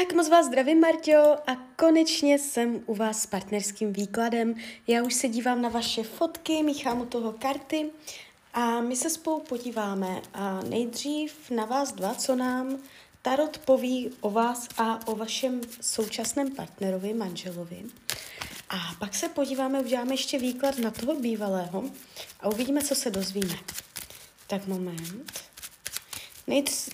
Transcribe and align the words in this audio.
Tak 0.00 0.12
moc 0.12 0.28
vás 0.28 0.46
zdravím, 0.46 0.80
Marťo, 0.80 1.36
a 1.46 1.56
konečně 1.76 2.38
jsem 2.38 2.80
u 2.86 2.94
vás 2.94 3.22
s 3.22 3.26
partnerským 3.26 3.92
výkladem. 3.92 4.54
Já 4.86 5.02
už 5.02 5.14
se 5.14 5.28
dívám 5.28 5.62
na 5.62 5.68
vaše 5.68 6.02
fotky, 6.02 6.62
míchám 6.62 7.00
u 7.00 7.06
toho 7.06 7.32
karty 7.32 7.90
a 8.54 8.80
my 8.80 8.96
se 8.96 9.10
spolu 9.10 9.40
podíváme 9.40 10.22
a 10.34 10.60
nejdřív 10.62 11.50
na 11.50 11.64
vás 11.64 11.92
dva, 11.92 12.14
co 12.14 12.36
nám 12.36 12.78
Tarot 13.22 13.58
poví 13.58 14.10
o 14.20 14.30
vás 14.30 14.68
a 14.78 15.06
o 15.06 15.16
vašem 15.16 15.60
současném 15.80 16.50
partnerovi, 16.50 17.14
manželovi. 17.14 17.84
A 18.68 18.76
pak 18.98 19.14
se 19.14 19.28
podíváme, 19.28 19.80
uděláme 19.80 20.14
ještě 20.14 20.38
výklad 20.38 20.78
na 20.78 20.90
toho 20.90 21.14
bývalého 21.14 21.84
a 22.40 22.48
uvidíme, 22.48 22.82
co 22.82 22.94
se 22.94 23.10
dozvíme. 23.10 23.56
Tak 24.46 24.66
moment. 24.66 25.53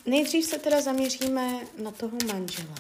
Nejdřív 0.07 0.45
se 0.45 0.59
teda 0.59 0.81
zaměříme 0.81 1.67
na 1.83 1.91
toho 1.91 2.19
manžela. 2.27 2.75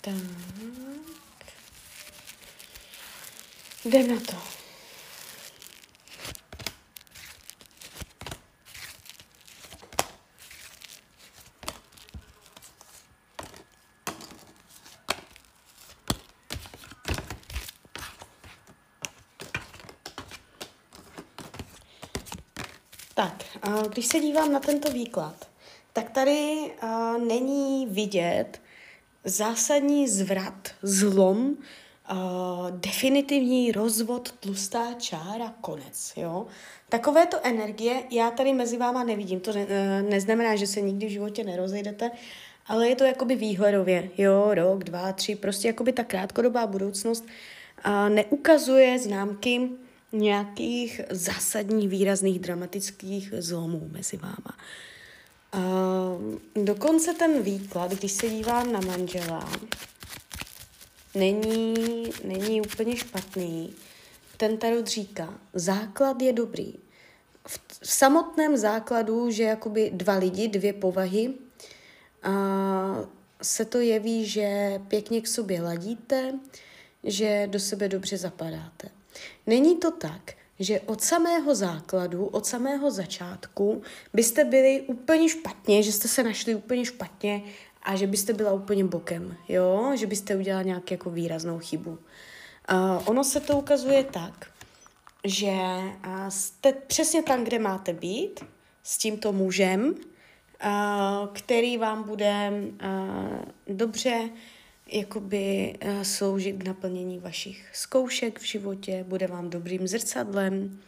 Tak. 0.00 0.14
Jdem 3.84 4.14
na 4.14 4.20
to. 4.20 4.57
Tak, 23.18 23.44
když 23.88 24.06
se 24.06 24.20
dívám 24.20 24.52
na 24.52 24.60
tento 24.60 24.90
výklad, 24.90 25.48
tak 25.92 26.10
tady 26.10 26.70
není 27.26 27.86
vidět 27.86 28.60
zásadní 29.24 30.08
zvrat, 30.08 30.68
zlom, 30.82 31.56
definitivní 32.70 33.72
rozvod, 33.72 34.32
tlustá 34.40 34.94
čára, 34.98 35.54
konec. 35.60 36.12
Jo? 36.16 36.46
Takovéto 36.88 37.36
energie 37.42 38.02
já 38.10 38.30
tady 38.30 38.52
mezi 38.52 38.76
váma 38.76 39.04
nevidím. 39.04 39.40
To 39.40 39.52
e, 39.56 40.02
neznamená, 40.02 40.56
že 40.56 40.66
se 40.66 40.80
nikdy 40.80 41.06
v 41.06 41.10
životě 41.10 41.44
nerozejdete, 41.44 42.10
ale 42.66 42.88
je 42.88 42.96
to 42.96 43.04
jakoby 43.04 43.36
výhledově. 43.36 44.10
Jo, 44.18 44.54
rok, 44.54 44.84
dva, 44.84 45.12
tři, 45.12 45.36
prostě 45.36 45.68
jakoby 45.68 45.92
ta 45.92 46.04
krátkodobá 46.04 46.66
budoucnost 46.66 47.26
neukazuje 48.08 48.98
známky 48.98 49.70
nějakých 50.12 51.00
zásadních, 51.10 51.88
výrazných, 51.88 52.38
dramatických 52.38 53.34
zlomů 53.38 53.88
mezi 53.92 54.16
váma. 54.16 54.58
Uh, 55.54 56.64
dokonce 56.64 57.14
ten 57.14 57.42
výklad, 57.42 57.92
když 57.92 58.12
se 58.12 58.28
dívám 58.28 58.72
na 58.72 58.80
manžela, 58.80 59.50
není, 61.14 62.04
není 62.24 62.60
úplně 62.60 62.96
špatný. 62.96 63.74
Ten 64.36 64.56
tarot 64.56 64.86
říká, 64.86 65.34
základ 65.54 66.22
je 66.22 66.32
dobrý. 66.32 66.74
V, 67.46 67.60
v 67.82 67.90
samotném 67.90 68.56
základu, 68.56 69.30
že 69.30 69.42
jakoby 69.42 69.90
dva 69.94 70.14
lidi, 70.14 70.48
dvě 70.48 70.72
povahy, 70.72 71.34
a 72.22 72.32
se 73.42 73.64
to 73.64 73.80
jeví, 73.80 74.26
že 74.26 74.80
pěkně 74.88 75.20
k 75.20 75.26
sobě 75.26 75.62
ladíte, 75.62 76.34
že 77.04 77.46
do 77.50 77.60
sebe 77.60 77.88
dobře 77.88 78.16
zapadáte. 78.16 78.88
Není 79.46 79.76
to 79.76 79.90
tak, 79.90 80.32
že 80.58 80.80
od 80.80 81.00
samého 81.02 81.54
základu, 81.54 82.26
od 82.26 82.46
samého 82.46 82.90
začátku 82.90 83.82
byste 84.14 84.44
byli 84.44 84.80
úplně 84.80 85.28
špatně, 85.28 85.82
že 85.82 85.92
jste 85.92 86.08
se 86.08 86.22
našli 86.22 86.54
úplně 86.54 86.84
špatně 86.84 87.42
a 87.82 87.96
že 87.96 88.06
byste 88.06 88.32
byla 88.32 88.52
úplně 88.52 88.84
bokem, 88.84 89.36
jo? 89.48 89.92
Že 89.94 90.06
byste 90.06 90.36
udělala 90.36 90.62
nějakou 90.62 90.86
jako 90.90 91.10
výraznou 91.10 91.58
chybu. 91.58 91.90
Uh, 91.90 91.98
ono 93.04 93.24
se 93.24 93.40
to 93.40 93.58
ukazuje 93.58 94.04
tak, 94.04 94.50
že 95.24 95.56
jste 96.28 96.72
přesně 96.72 97.22
tam, 97.22 97.44
kde 97.44 97.58
máte 97.58 97.92
být, 97.92 98.40
s 98.82 98.98
tímto 98.98 99.32
mužem, 99.32 99.88
uh, 99.88 101.28
který 101.32 101.78
vám 101.78 102.02
bude 102.02 102.50
uh, 102.50 103.76
dobře 103.76 104.30
jakoby 104.88 105.74
uh, 105.84 106.02
sloužit 106.02 106.56
k 106.56 106.66
naplnění 106.66 107.18
vašich 107.18 107.70
zkoušek 107.72 108.38
v 108.38 108.44
životě, 108.44 109.04
bude 109.08 109.26
vám 109.26 109.50
dobrým 109.50 109.88
zrcadlem, 109.88 110.80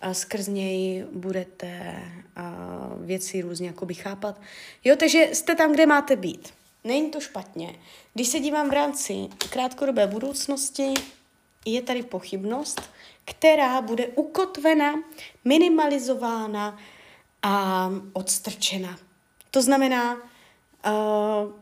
a 0.00 0.14
skrz 0.14 0.46
něj 0.46 1.04
budete 1.12 2.02
uh, 2.36 3.06
věci 3.06 3.40
různě 3.40 3.66
jakoby 3.66 3.94
chápat. 3.94 4.40
Jo, 4.84 4.96
takže 4.96 5.28
jste 5.32 5.54
tam, 5.54 5.72
kde 5.72 5.86
máte 5.86 6.16
být. 6.16 6.54
Není 6.84 7.10
to 7.10 7.20
špatně. 7.20 7.74
Když 8.14 8.28
se 8.28 8.40
dívám 8.40 8.68
v 8.68 8.72
rámci 8.72 9.14
krátkodobé 9.50 10.06
budoucnosti, 10.06 10.94
je 11.64 11.82
tady 11.82 12.02
pochybnost, 12.02 12.82
která 13.24 13.80
bude 13.80 14.06
ukotvena, 14.06 14.94
minimalizována 15.44 16.78
a 17.42 17.90
odstrčena. 18.12 18.98
To 19.50 19.62
znamená, 19.62 20.14
uh, 20.14 21.52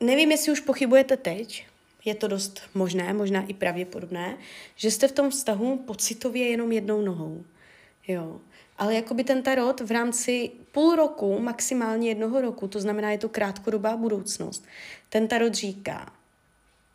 Nevím, 0.00 0.30
jestli 0.30 0.52
už 0.52 0.60
pochybujete 0.60 1.16
teď, 1.16 1.66
je 2.04 2.14
to 2.14 2.28
dost 2.28 2.60
možné, 2.74 3.12
možná 3.12 3.46
i 3.46 3.54
pravděpodobné, 3.54 4.36
že 4.76 4.90
jste 4.90 5.08
v 5.08 5.12
tom 5.12 5.30
vztahu 5.30 5.76
pocitově 5.76 6.48
jenom 6.48 6.72
jednou 6.72 7.00
nohou. 7.00 7.44
Jo. 8.08 8.40
Ale 8.78 8.94
jakoby 8.94 9.24
ten 9.24 9.42
tarot 9.42 9.80
v 9.80 9.90
rámci 9.90 10.50
půl 10.72 10.96
roku, 10.96 11.38
maximálně 11.38 12.08
jednoho 12.08 12.40
roku, 12.40 12.68
to 12.68 12.80
znamená, 12.80 13.10
je 13.10 13.18
to 13.18 13.28
krátkodobá 13.28 13.96
budoucnost, 13.96 14.64
ten 15.08 15.28
tarot 15.28 15.54
říká, 15.54 16.12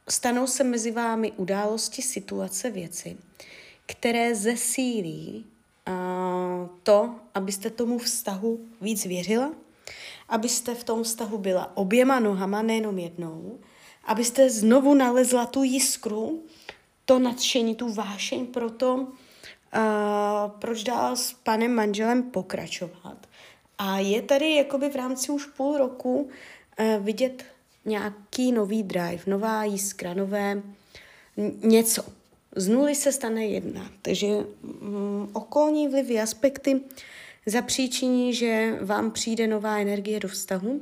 stanou 0.09 0.47
se 0.47 0.63
mezi 0.63 0.91
vámi 0.91 1.31
události, 1.31 2.01
situace, 2.01 2.69
věci, 2.69 3.17
které 3.85 4.35
zesílí 4.35 5.45
uh, 5.87 6.69
to, 6.83 7.15
abyste 7.33 7.69
tomu 7.69 7.97
vztahu 7.97 8.59
víc 8.81 9.05
věřila, 9.05 9.51
abyste 10.31 10.75
v 10.75 10.83
tom 10.83 11.03
vztahu 11.03 11.37
byla 11.37 11.77
oběma 11.77 12.19
nohama, 12.19 12.61
nejenom 12.61 12.99
jednou, 12.99 13.59
abyste 14.05 14.49
znovu 14.49 14.93
nalezla 14.93 15.45
tu 15.45 15.63
jiskru, 15.63 16.43
to 17.05 17.19
nadšení, 17.19 17.75
tu 17.75 17.93
vášeň 17.93 18.45
pro 18.45 18.69
to, 18.69 18.95
uh, 18.95 19.07
proč 20.59 20.83
dál 20.83 21.15
s 21.15 21.33
panem 21.33 21.75
manželem 21.75 22.23
pokračovat. 22.23 23.17
A 23.77 23.99
je 23.99 24.21
tady 24.21 24.55
jakoby 24.55 24.89
v 24.89 24.95
rámci 24.95 25.31
už 25.31 25.45
půl 25.45 25.77
roku 25.77 26.21
uh, 26.21 27.05
vidět 27.05 27.45
nějaký 27.85 28.51
nový 28.51 28.83
drive, 28.83 29.23
nová 29.27 29.63
jiskra, 29.63 30.13
nové 30.13 30.61
něco. 31.63 32.05
Z 32.55 32.67
nuly 32.67 32.95
se 32.95 33.11
stane 33.11 33.45
jedna. 33.45 33.91
Takže 34.01 34.27
um, 34.27 35.29
okolní 35.33 35.87
vlivy, 35.87 36.19
aspekty 36.19 36.81
zapříčiní, 37.45 38.33
že 38.33 38.77
vám 38.81 39.11
přijde 39.11 39.47
nová 39.47 39.77
energie 39.77 40.19
do 40.19 40.27
vztahu, 40.27 40.81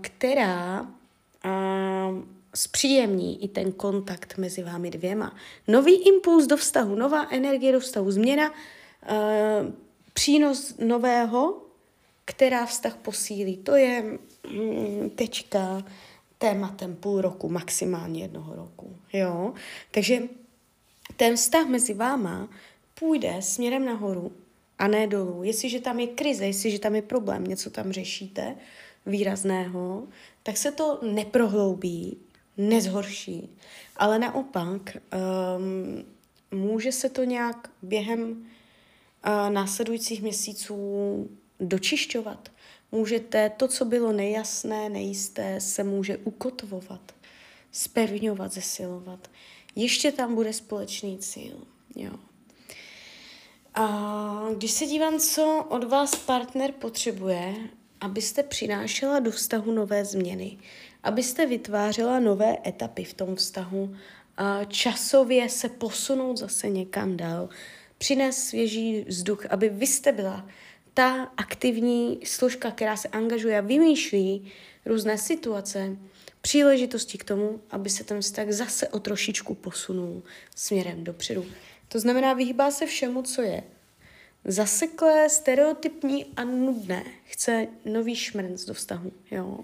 která 0.00 0.86
zpříjemní 2.54 3.44
i 3.44 3.48
ten 3.48 3.72
kontakt 3.72 4.38
mezi 4.38 4.62
vámi 4.62 4.90
dvěma. 4.90 5.36
Nový 5.68 6.08
impuls 6.08 6.46
do 6.46 6.56
vztahu, 6.56 6.94
nová 6.94 7.26
energie 7.30 7.72
do 7.72 7.80
vztahu, 7.80 8.10
změna, 8.10 8.54
přínos 10.12 10.74
nového, 10.78 11.62
která 12.24 12.66
vztah 12.66 12.96
posílí. 12.96 13.56
To 13.56 13.76
je 13.76 14.18
mm, 14.50 15.10
tečka 15.10 15.84
tématem 16.38 16.96
půl 16.96 17.20
roku, 17.20 17.48
maximálně 17.48 18.22
jednoho 18.22 18.54
roku. 18.54 18.96
Jo? 19.12 19.54
Takže 19.90 20.22
ten 21.16 21.36
vztah 21.36 21.66
mezi 21.66 21.94
váma 21.94 22.48
půjde 22.94 23.36
směrem 23.40 23.84
nahoru 23.84 24.32
a 24.82 24.88
ne 24.88 25.06
dolů. 25.06 25.42
Jestliže 25.42 25.80
tam 25.80 26.00
je 26.00 26.06
krize, 26.06 26.46
jestliže 26.46 26.78
tam 26.78 26.94
je 26.94 27.02
problém, 27.02 27.44
něco 27.44 27.70
tam 27.70 27.92
řešíte 27.92 28.56
výrazného, 29.06 30.08
tak 30.42 30.56
se 30.56 30.72
to 30.72 30.98
neprohloubí, 31.02 32.16
nezhorší, 32.56 33.48
ale 33.96 34.18
naopak 34.18 34.96
um, 34.96 36.04
může 36.60 36.92
se 36.92 37.08
to 37.08 37.24
nějak 37.24 37.70
během 37.82 38.30
uh, 38.30 39.50
následujících 39.50 40.22
měsíců 40.22 40.76
dočišťovat. 41.60 42.48
Můžete, 42.92 43.50
to, 43.50 43.68
co 43.68 43.84
bylo 43.84 44.12
nejasné, 44.12 44.88
nejisté, 44.88 45.60
se 45.60 45.84
může 45.84 46.16
ukotvovat, 46.16 47.14
spevňovat, 47.72 48.52
zesilovat. 48.52 49.30
Ještě 49.76 50.12
tam 50.12 50.34
bude 50.34 50.52
společný 50.52 51.18
cíl. 51.18 51.56
Jo. 51.96 52.12
A 53.74 54.48
když 54.56 54.70
se 54.70 54.86
dívám, 54.86 55.18
co 55.18 55.66
od 55.68 55.84
vás 55.84 56.16
partner 56.16 56.72
potřebuje, 56.72 57.54
abyste 58.00 58.42
přinášela 58.42 59.18
do 59.18 59.30
vztahu 59.30 59.72
nové 59.72 60.04
změny, 60.04 60.58
abyste 61.02 61.46
vytvářela 61.46 62.20
nové 62.20 62.56
etapy 62.66 63.04
v 63.04 63.14
tom 63.14 63.36
vztahu, 63.36 63.96
a 64.36 64.64
časově 64.64 65.48
se 65.48 65.68
posunout 65.68 66.36
zase 66.36 66.68
někam 66.68 67.16
dál, 67.16 67.48
přinést 67.98 68.44
svěží 68.44 69.04
vzduch, 69.08 69.46
aby 69.46 69.68
vy 69.68 69.86
jste 69.86 70.12
byla 70.12 70.48
ta 70.94 71.32
aktivní 71.36 72.20
složka, 72.24 72.70
která 72.70 72.96
se 72.96 73.08
angažuje 73.08 73.58
a 73.58 73.60
vymýšlí 73.60 74.52
různé 74.86 75.18
situace, 75.18 75.96
příležitosti 76.40 77.18
k 77.18 77.24
tomu, 77.24 77.60
aby 77.70 77.90
se 77.90 78.04
ten 78.04 78.20
vztah 78.20 78.48
zase 78.48 78.88
o 78.88 79.00
trošičku 79.00 79.54
posunul 79.54 80.22
směrem 80.56 81.04
dopředu. 81.04 81.46
To 81.92 81.98
znamená, 81.98 82.32
vyhýbá 82.32 82.70
se 82.70 82.86
všemu, 82.86 83.22
co 83.22 83.42
je 83.42 83.62
zaseklé, 84.44 85.28
stereotypní 85.28 86.26
a 86.36 86.44
nudné. 86.44 87.04
Chce 87.24 87.66
nový 87.84 88.16
šmrnc 88.16 88.64
do 88.64 88.74
vztahu. 88.74 89.12
Jo. 89.30 89.60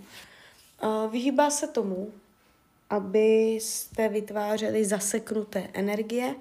Vyhýbá 1.10 1.50
se 1.50 1.66
tomu, 1.66 2.12
abyste 2.90 4.08
vytvářeli 4.08 4.84
zaseknuté 4.84 5.68
energie, 5.72 6.34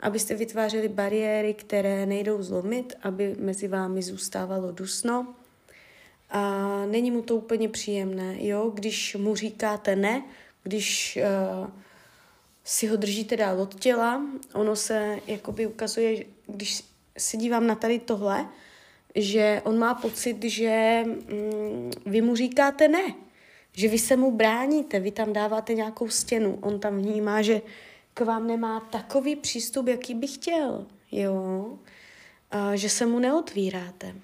abyste 0.00 0.34
vytvářeli 0.34 0.88
bariéry, 0.88 1.54
které 1.54 2.06
nejdou 2.06 2.42
zlomit, 2.42 2.94
aby 3.02 3.36
mezi 3.38 3.68
vámi 3.68 4.02
zůstávalo 4.02 4.72
dusno. 4.72 5.34
A 6.30 6.66
není 6.86 7.10
mu 7.10 7.22
to 7.22 7.36
úplně 7.36 7.68
příjemné, 7.68 8.36
jo, 8.46 8.70
když 8.74 9.16
mu 9.16 9.36
říkáte 9.36 9.96
ne, 9.96 10.22
když 10.62 11.18
uh, 11.62 11.70
si 12.68 12.86
ho 12.86 12.96
držíte 12.96 13.36
dál 13.36 13.60
od 13.60 13.80
těla, 13.80 14.22
ono 14.54 14.76
se 14.76 15.18
jakoby 15.26 15.66
ukazuje, 15.66 16.24
když 16.46 16.84
se 17.18 17.36
dívám 17.36 17.66
na 17.66 17.74
tady 17.74 17.98
tohle, 17.98 18.48
že 19.14 19.62
on 19.64 19.78
má 19.78 19.94
pocit, 19.94 20.44
že 20.44 21.02
mm, 21.06 21.90
vy 22.06 22.20
mu 22.22 22.36
říkáte 22.36 22.88
ne, 22.88 23.14
že 23.72 23.88
vy 23.88 23.98
se 23.98 24.16
mu 24.16 24.30
bráníte, 24.30 25.00
vy 25.00 25.10
tam 25.10 25.32
dáváte 25.32 25.74
nějakou 25.74 26.08
stěnu, 26.08 26.58
on 26.60 26.80
tam 26.80 26.98
vnímá, 26.98 27.42
že 27.42 27.62
k 28.14 28.20
vám 28.20 28.46
nemá 28.46 28.80
takový 28.80 29.36
přístup, 29.36 29.88
jaký 29.88 30.14
by 30.14 30.26
chtěl, 30.26 30.86
jo, 31.12 31.78
a, 32.50 32.76
že 32.76 32.88
se 32.88 33.06
mu 33.06 33.18
neotvíráte. 33.18 34.14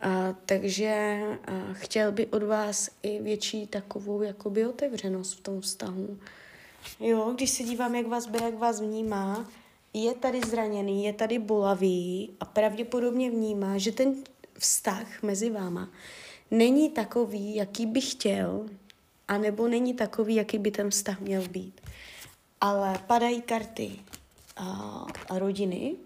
A, 0.00 0.34
takže 0.46 1.20
a, 1.46 1.72
chtěl 1.72 2.12
by 2.12 2.26
od 2.26 2.42
vás 2.42 2.90
i 3.02 3.22
větší 3.22 3.66
takovou 3.66 4.22
jakoby 4.22 4.66
otevřenost 4.66 5.38
v 5.38 5.40
tom 5.40 5.60
vztahu. 5.60 6.18
Jo, 7.00 7.32
když 7.34 7.50
se 7.50 7.62
dívám, 7.62 7.94
jak 7.94 8.06
vás 8.06 8.26
bere, 8.26 8.44
jak 8.44 8.58
vás 8.58 8.80
vnímá, 8.80 9.50
je 9.94 10.14
tady 10.14 10.40
zraněný, 10.40 11.04
je 11.04 11.12
tady 11.12 11.38
bolavý 11.38 12.30
a 12.40 12.44
pravděpodobně 12.44 13.30
vnímá, 13.30 13.78
že 13.78 13.92
ten 13.92 14.14
vztah 14.58 15.22
mezi 15.22 15.50
váma 15.50 15.88
není 16.50 16.90
takový, 16.90 17.54
jaký 17.54 17.86
by 17.86 18.00
chtěl, 18.00 18.66
anebo 19.28 19.68
není 19.68 19.94
takový, 19.94 20.34
jaký 20.34 20.58
by 20.58 20.70
ten 20.70 20.90
vztah 20.90 21.20
měl 21.20 21.48
být. 21.48 21.80
Ale 22.60 22.98
padají 23.06 23.42
karty 23.42 23.90
a, 24.56 25.06
a 25.28 25.38
rodiny, 25.38 25.96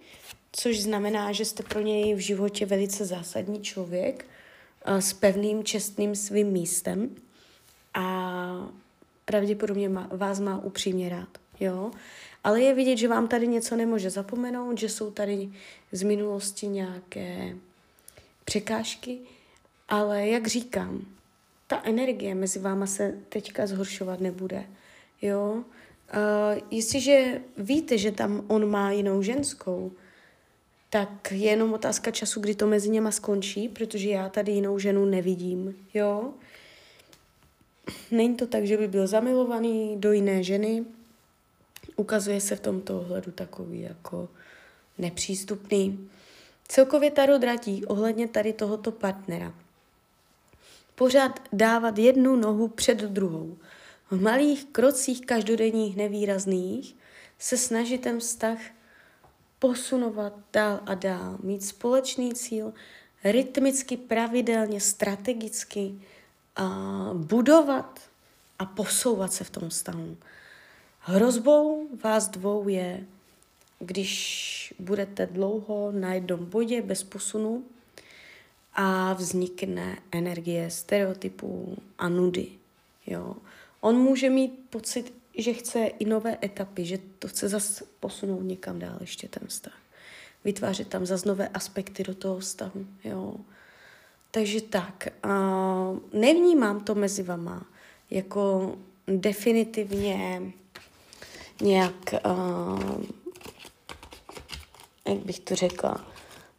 což 0.52 0.82
znamená, 0.82 1.32
že 1.32 1.44
jste 1.44 1.62
pro 1.62 1.80
něj 1.80 2.14
v 2.14 2.18
životě 2.18 2.66
velice 2.66 3.04
zásadní 3.04 3.62
člověk 3.62 4.26
a, 4.84 5.00
s 5.00 5.12
pevným, 5.12 5.64
čestným 5.64 6.14
svým 6.14 6.48
místem 6.48 7.16
a 7.94 8.68
pravděpodobně 9.24 9.88
má, 9.88 10.08
vás 10.12 10.40
má 10.40 10.58
upřímně 10.58 11.08
rád. 11.08 11.28
Jo? 11.60 11.90
Ale 12.44 12.60
je 12.60 12.74
vidět, 12.74 12.96
že 12.96 13.08
vám 13.08 13.28
tady 13.28 13.48
něco 13.48 13.76
nemůže 13.76 14.10
zapomenout, 14.10 14.78
že 14.78 14.88
jsou 14.88 15.10
tady 15.10 15.50
z 15.92 16.02
minulosti 16.02 16.66
nějaké 16.66 17.56
překážky, 18.44 19.18
ale 19.88 20.28
jak 20.28 20.46
říkám, 20.46 21.06
ta 21.66 21.80
energie 21.84 22.34
mezi 22.34 22.58
váma 22.58 22.86
se 22.86 23.14
teďka 23.28 23.66
zhoršovat 23.66 24.20
nebude. 24.20 24.64
Jo? 25.22 25.52
Uh, 25.54 26.60
jestliže 26.70 27.40
víte, 27.58 27.98
že 27.98 28.12
tam 28.12 28.44
on 28.48 28.70
má 28.70 28.90
jinou 28.90 29.22
ženskou, 29.22 29.92
tak 30.90 31.32
je 31.32 31.50
jenom 31.50 31.72
otázka 31.72 32.10
času, 32.10 32.40
kdy 32.40 32.54
to 32.54 32.66
mezi 32.66 32.88
něma 32.90 33.10
skončí, 33.10 33.68
protože 33.68 34.08
já 34.08 34.28
tady 34.28 34.52
jinou 34.52 34.78
ženu 34.78 35.04
nevidím. 35.04 35.86
Jo? 35.94 36.32
Není 38.10 38.36
to 38.36 38.46
tak, 38.46 38.66
že 38.66 38.76
by 38.76 38.88
byl 38.88 39.06
zamilovaný 39.06 39.96
do 39.96 40.12
jiné 40.12 40.42
ženy, 40.42 40.84
ukazuje 41.96 42.40
se 42.40 42.56
v 42.56 42.60
tomto 42.60 43.00
ohledu 43.00 43.32
takový 43.32 43.80
jako 43.80 44.28
nepřístupný. 44.98 46.10
Celkově 46.68 47.10
Taro 47.10 47.38
dratí 47.38 47.84
ohledně 47.86 48.28
tady 48.28 48.52
tohoto 48.52 48.92
partnera. 48.92 49.54
Pořád 50.94 51.40
dávat 51.52 51.98
jednu 51.98 52.36
nohu 52.36 52.68
před 52.68 52.98
druhou. 52.98 53.56
V 54.10 54.22
malých 54.22 54.64
krocích 54.64 55.26
každodenních 55.26 55.96
nevýrazných 55.96 56.96
se 57.38 57.56
snažit 57.56 58.00
ten 58.00 58.20
vztah 58.20 58.58
posunovat 59.58 60.32
dál 60.52 60.80
a 60.86 60.94
dál, 60.94 61.38
mít 61.42 61.64
společný 61.64 62.34
cíl, 62.34 62.72
rytmicky, 63.24 63.96
pravidelně, 63.96 64.80
strategicky 64.80 65.94
a 66.56 66.68
budovat 67.14 68.00
a 68.58 68.64
posouvat 68.64 69.32
se 69.32 69.44
v 69.44 69.50
tom 69.50 69.68
vztahu. 69.68 70.16
Hrozbou 71.00 71.88
vás 72.04 72.28
dvou 72.28 72.68
je, 72.68 73.04
když 73.78 74.74
budete 74.78 75.26
dlouho 75.26 75.92
na 75.92 76.14
jednom 76.14 76.44
bodě 76.44 76.82
bez 76.82 77.02
posunu 77.02 77.64
a 78.74 79.12
vznikne 79.12 79.98
energie 80.12 80.70
stereotypů 80.70 81.76
a 81.98 82.08
nudy. 82.08 82.48
Jo. 83.06 83.36
On 83.80 83.96
může 83.96 84.30
mít 84.30 84.66
pocit, 84.70 85.14
že 85.38 85.52
chce 85.52 85.86
i 85.86 86.04
nové 86.04 86.38
etapy, 86.42 86.84
že 86.84 86.98
to 87.18 87.28
chce 87.28 87.48
zase 87.48 87.84
posunout 88.00 88.42
někam 88.42 88.78
dál 88.78 88.96
ještě 89.00 89.28
ten 89.28 89.48
vztah. 89.48 89.78
Vytvářet 90.44 90.88
tam 90.88 91.06
zase 91.06 91.28
nové 91.28 91.48
aspekty 91.48 92.04
do 92.04 92.14
toho 92.14 92.38
vztahu. 92.38 92.86
Jo. 93.04 93.34
Takže 94.34 94.60
tak, 94.60 95.08
uh, 95.24 95.98
nevnímám 96.12 96.80
to 96.80 96.94
mezi 96.94 97.22
vama 97.22 97.66
jako 98.10 98.74
definitivně 99.06 100.42
nějak, 101.62 102.14
uh, 102.26 103.04
jak 105.08 105.18
bych 105.18 105.40
to 105.40 105.54
řekla, 105.54 106.04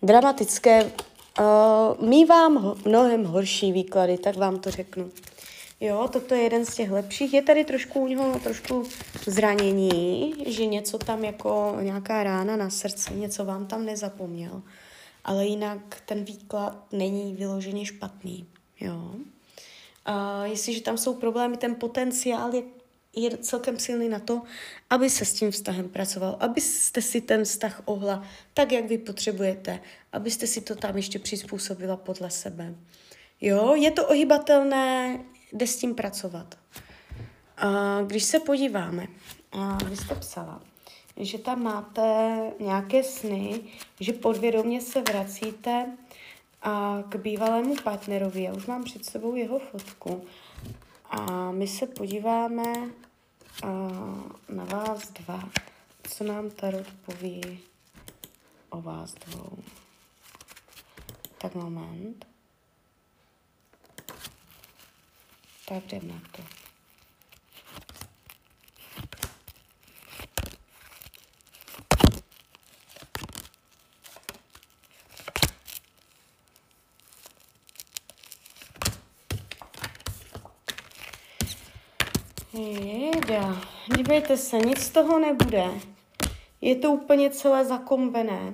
dramatické. 0.03 0.83
Uh, 0.83 2.07
mývám 2.09 2.55
ho, 2.55 2.75
mnohem 2.85 3.23
horší 3.23 3.71
výklady, 3.71 4.17
tak 4.17 4.35
vám 4.35 4.59
to 4.59 4.71
řeknu. 4.71 5.11
Jo, 5.79 6.09
toto 6.13 6.35
je 6.35 6.41
jeden 6.41 6.65
z 6.65 6.75
těch 6.75 6.91
lepších. 6.91 7.33
Je 7.33 7.41
tady 7.41 7.65
trošku 7.65 7.99
u 7.99 8.07
něho 8.07 8.39
trošku 8.39 8.83
zranění, 9.25 10.35
že 10.47 10.65
něco 10.65 10.97
tam 10.97 11.23
jako 11.23 11.77
nějaká 11.81 12.23
rána 12.23 12.55
na 12.55 12.69
srdci, 12.69 13.13
něco 13.13 13.45
vám 13.45 13.65
tam 13.65 13.85
nezapomněl. 13.85 14.61
Ale 15.25 15.45
jinak 15.45 16.01
ten 16.05 16.23
výklad 16.23 16.93
není 16.93 17.33
vyloženě 17.33 17.85
špatný. 17.85 18.47
Jo. 18.79 19.15
A 20.05 20.45
jestliže 20.45 20.81
tam 20.81 20.97
jsou 20.97 21.13
problémy, 21.13 21.57
ten 21.57 21.75
potenciál 21.75 22.55
je 22.55 22.63
je 23.15 23.37
celkem 23.37 23.79
silný 23.79 24.09
na 24.09 24.19
to, 24.19 24.41
aby 24.89 25.09
se 25.09 25.25
s 25.25 25.33
tím 25.33 25.51
vztahem 25.51 25.89
pracoval, 25.89 26.37
abyste 26.39 27.01
si 27.01 27.21
ten 27.21 27.43
vztah 27.43 27.81
ohla 27.85 28.23
tak, 28.53 28.71
jak 28.71 28.85
vy 28.85 28.97
potřebujete, 28.97 29.79
abyste 30.13 30.47
si 30.47 30.61
to 30.61 30.75
tam 30.75 30.97
ještě 30.97 31.19
přizpůsobila 31.19 31.97
podle 31.97 32.31
sebe. 32.31 32.75
Jo, 33.41 33.75
je 33.75 33.91
to 33.91 34.07
ohybatelné, 34.07 35.19
jde 35.53 35.67
s 35.67 35.77
tím 35.77 35.95
pracovat. 35.95 36.57
A 37.57 38.01
když 38.01 38.23
se 38.23 38.39
podíváme, 38.39 39.07
a 39.51 39.77
vy 39.83 39.97
jste 39.97 40.15
psala, 40.15 40.61
že 41.17 41.37
tam 41.37 41.63
máte 41.63 42.37
nějaké 42.59 43.03
sny, 43.03 43.61
že 43.99 44.13
podvědomě 44.13 44.81
se 44.81 45.01
vracíte 45.01 45.97
a 46.61 47.03
k 47.09 47.15
bývalému 47.15 47.75
partnerovi. 47.83 48.43
Já 48.43 48.53
už 48.53 48.65
mám 48.65 48.83
před 48.83 49.05
sebou 49.05 49.35
jeho 49.35 49.59
fotku. 49.59 50.25
A 51.09 51.51
my 51.51 51.67
se 51.67 51.87
podíváme 51.87 52.73
a 53.63 53.67
na 54.49 54.63
vás 54.63 55.09
dva. 55.09 55.49
Co 56.03 56.23
nám 56.23 56.49
Tarot 56.49 56.87
poví 57.05 57.59
o 58.69 58.81
vás 58.81 59.13
dvou? 59.13 59.57
Tak 61.37 61.55
moment. 61.55 62.25
Tak 65.67 65.83
jdem 65.93 66.07
na 66.07 66.21
to. 66.31 66.64
Jejda, 83.29 83.61
dívejte 83.97 84.37
se, 84.37 84.57
nic 84.57 84.79
z 84.79 84.89
toho 84.89 85.19
nebude. 85.19 85.65
Je 86.61 86.75
to 86.75 86.91
úplně 86.91 87.29
celé 87.29 87.65
zakombené. 87.65 88.53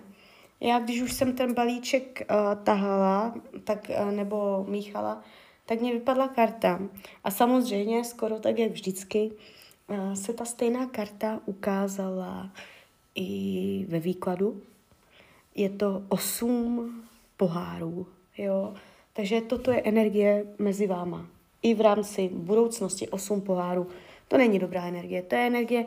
Já, 0.60 0.80
když 0.80 1.02
už 1.02 1.14
jsem 1.14 1.36
ten 1.36 1.54
balíček 1.54 2.22
uh, 2.32 2.64
tahala, 2.64 3.34
tak, 3.64 3.92
uh, 4.02 4.12
nebo 4.12 4.66
míchala, 4.70 5.22
tak 5.66 5.82
mě 5.82 5.94
vypadla 5.94 6.28
karta. 6.28 6.80
A 7.24 7.32
samozřejmě, 7.32 8.04
skoro 8.04 8.40
tak 8.40 8.60
jak 8.60 8.72
vždycky, 8.72 9.32
uh, 9.88 10.14
se 10.14 10.34
ta 10.34 10.46
stejná 10.46 10.86
karta 10.86 11.40
ukázala 11.46 12.50
i 13.16 13.24
i 13.82 13.86
ve 13.90 14.00
výkladu. 14.00 14.62
Je 15.56 15.70
to 15.70 16.04
osm 16.10 16.92
pohárů, 17.38 18.08
jo. 18.38 18.74
Takže 19.14 19.42
toto 19.42 19.72
je 19.72 19.82
energie 19.82 20.46
mezi 20.60 20.88
váma. 20.88 21.28
I 21.62 21.74
v 21.74 21.82
rámci 21.82 22.30
budoucnosti 22.34 23.10
osm 23.10 23.42
pohárů. 23.42 23.88
To 24.32 24.38
není 24.38 24.60
dobrá 24.60 24.84
energie, 24.84 25.22
to 25.22 25.36
je 25.36 25.48
energie 25.48 25.86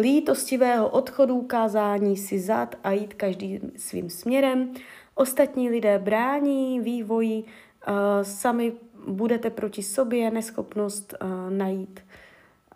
lítostivého 0.00 0.88
odchodu, 0.88 1.34
ukázání 1.34 2.16
si 2.16 2.40
zad 2.40 2.74
a 2.84 2.92
jít 2.92 3.14
každý 3.14 3.60
svým 3.76 4.10
směrem. 4.10 4.72
Ostatní 5.14 5.70
lidé 5.70 5.98
brání 5.98 6.80
vývoji, 6.80 7.42
uh, 7.42 7.94
sami 8.22 8.72
budete 9.08 9.50
proti 9.50 9.82
sobě, 9.82 10.30
neschopnost 10.30 11.14
uh, 11.22 11.28
najít 11.50 12.00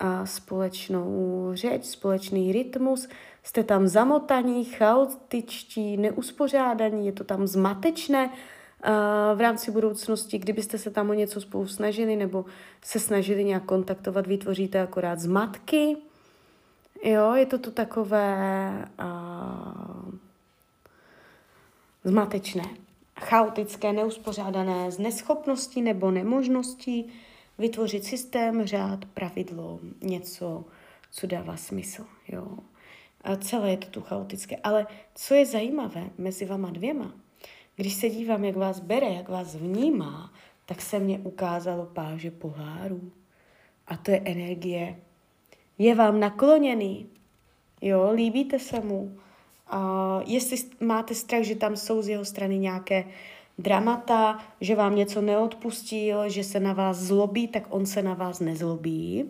uh, 0.01 0.25
společnou 0.25 1.49
řeč, 1.53 1.85
společný 1.85 2.51
rytmus, 2.51 3.07
jste 3.43 3.63
tam 3.63 3.87
zamotaní, 3.87 4.65
chaotičtí, 4.65 5.97
neuspořádaní, 5.97 7.05
je 7.05 7.11
to 7.11 7.23
tam 7.23 7.47
zmatečné 7.47 8.29
v 9.35 9.41
rámci 9.41 9.71
budoucnosti, 9.71 10.37
kdybyste 10.37 10.77
se 10.77 10.91
tam 10.91 11.09
o 11.09 11.13
něco 11.13 11.41
spolu 11.41 11.67
snažili 11.67 12.15
nebo 12.15 12.45
se 12.81 12.99
snažili 12.99 13.43
nějak 13.43 13.63
kontaktovat, 13.63 14.27
vytvoříte 14.27 14.81
akorát 14.81 15.19
zmatky, 15.19 15.97
Jo, 17.03 17.33
je 17.33 17.45
to 17.45 17.57
tu 17.57 17.71
takové 17.71 18.87
uh, 18.99 20.13
zmatečné, 22.03 22.63
chaotické, 23.19 23.93
neuspořádané, 23.93 24.91
z 24.91 24.99
neschopností 24.99 25.81
nebo 25.81 26.11
nemožností 26.11 27.13
vytvořit 27.57 28.03
systém, 28.03 28.65
řád, 28.65 29.05
pravidlo, 29.05 29.79
něco, 30.01 30.65
co 31.11 31.27
dává 31.27 31.57
smysl. 31.57 32.05
Jo. 32.27 32.57
A 33.21 33.35
celé 33.35 33.69
je 33.69 33.77
to 33.77 33.87
tu 33.87 34.01
chaotické. 34.01 34.55
Ale 34.55 34.87
co 35.15 35.33
je 35.33 35.45
zajímavé 35.45 36.09
mezi 36.17 36.45
vama 36.45 36.69
dvěma, 36.69 37.13
když 37.75 37.93
se 37.93 38.09
dívám, 38.09 38.45
jak 38.45 38.55
vás 38.55 38.79
bere, 38.79 39.07
jak 39.07 39.29
vás 39.29 39.55
vnímá, 39.55 40.33
tak 40.65 40.81
se 40.81 40.99
mně 40.99 41.19
ukázalo 41.19 41.85
páže 41.85 42.31
pohárů. 42.31 43.11
A 43.87 43.97
to 43.97 44.11
je 44.11 44.21
energie 44.25 44.95
je 45.77 45.95
vám 45.95 46.19
nakloněný, 46.19 47.09
jo, 47.81 48.11
líbíte 48.13 48.59
se 48.59 48.79
mu. 48.79 49.17
A 49.67 50.19
jestli 50.25 50.57
máte 50.79 51.15
strach, 51.15 51.43
že 51.43 51.55
tam 51.55 51.75
jsou 51.75 52.01
z 52.01 52.07
jeho 52.07 52.25
strany 52.25 52.59
nějaké 52.59 53.03
dramata, 53.57 54.39
že 54.61 54.75
vám 54.75 54.95
něco 54.95 55.21
neodpustil, 55.21 56.29
že 56.29 56.43
se 56.43 56.59
na 56.59 56.73
vás 56.73 56.97
zlobí, 56.97 57.47
tak 57.47 57.63
on 57.69 57.85
se 57.85 58.01
na 58.01 58.13
vás 58.13 58.39
nezlobí. 58.39 59.25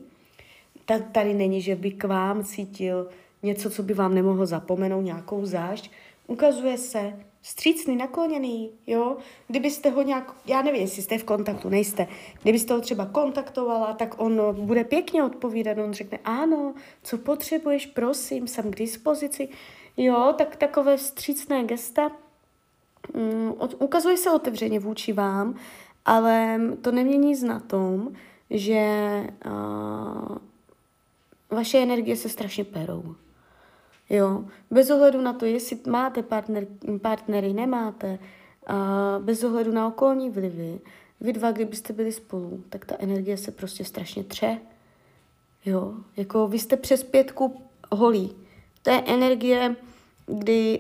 Tady 1.11 1.33
není, 1.33 1.61
že 1.61 1.75
by 1.75 1.91
k 1.91 2.03
vám 2.03 2.43
cítil 2.43 3.09
něco, 3.43 3.69
co 3.69 3.83
by 3.83 3.93
vám 3.93 4.15
nemohl 4.15 4.45
zapomenout, 4.45 5.01
nějakou 5.01 5.45
zášť. 5.45 5.91
Ukazuje 6.27 6.77
se, 6.77 7.13
střícný, 7.45 7.95
nakloněný, 7.95 8.71
jo. 8.87 9.17
Kdybyste 9.47 9.89
ho 9.89 10.01
nějak, 10.01 10.35
já 10.45 10.61
nevím, 10.61 10.81
jestli 10.81 11.01
jste 11.01 11.17
v 11.17 11.23
kontaktu, 11.23 11.69
nejste, 11.69 12.07
kdybyste 12.41 12.73
ho 12.73 12.81
třeba 12.81 13.05
kontaktovala, 13.05 13.93
tak 13.93 14.15
on 14.17 14.41
bude 14.65 14.83
pěkně 14.83 15.23
odpovídat, 15.23 15.77
on 15.77 15.93
řekne, 15.93 16.19
ano, 16.23 16.73
co 17.03 17.17
potřebuješ, 17.17 17.85
prosím, 17.85 18.47
jsem 18.47 18.71
k 18.71 18.75
dispozici, 18.75 19.49
jo, 19.97 20.33
tak 20.37 20.55
takové 20.55 20.97
střícné 20.97 21.63
gesta, 21.63 22.11
um, 23.13 23.55
ukazuje 23.79 24.17
se 24.17 24.31
otevřeně 24.31 24.79
vůči 24.79 25.13
vám, 25.13 25.55
ale 26.05 26.61
to 26.81 26.91
nemění 26.91 27.27
nic 27.27 27.43
na 27.43 27.59
tom, 27.59 28.11
že 28.49 28.83
uh, 29.45 30.37
vaše 31.49 31.77
energie 31.77 32.15
se 32.15 32.29
strašně 32.29 32.63
perou. 32.63 33.15
Jo, 34.09 34.45
bez 34.71 34.89
ohledu 34.89 35.21
na 35.21 35.33
to, 35.33 35.45
jestli 35.45 35.79
máte 35.87 36.23
partner, 36.23 36.67
partnery, 37.01 37.53
nemáte, 37.53 38.19
a 38.67 39.19
bez 39.21 39.43
ohledu 39.43 39.71
na 39.71 39.87
okolní 39.87 40.29
vlivy, 40.29 40.79
vy 41.21 41.33
dva, 41.33 41.51
kdybyste 41.51 41.93
byli 41.93 42.11
spolu, 42.11 42.63
tak 42.69 42.85
ta 42.85 42.95
energie 42.99 43.37
se 43.37 43.51
prostě 43.51 43.85
strašně 43.85 44.23
tře. 44.23 44.59
Jo, 45.65 45.93
jako 46.17 46.47
vy 46.47 46.59
jste 46.59 46.77
přes 46.77 47.03
pětku 47.03 47.61
holí. 47.91 48.35
To 48.81 48.89
je 48.89 49.03
energie, 49.05 49.75
kdy 50.25 50.79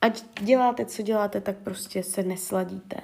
ať 0.00 0.24
děláte, 0.40 0.84
co 0.84 1.02
děláte, 1.02 1.40
tak 1.40 1.56
prostě 1.56 2.02
se 2.02 2.22
nesladíte. 2.22 2.96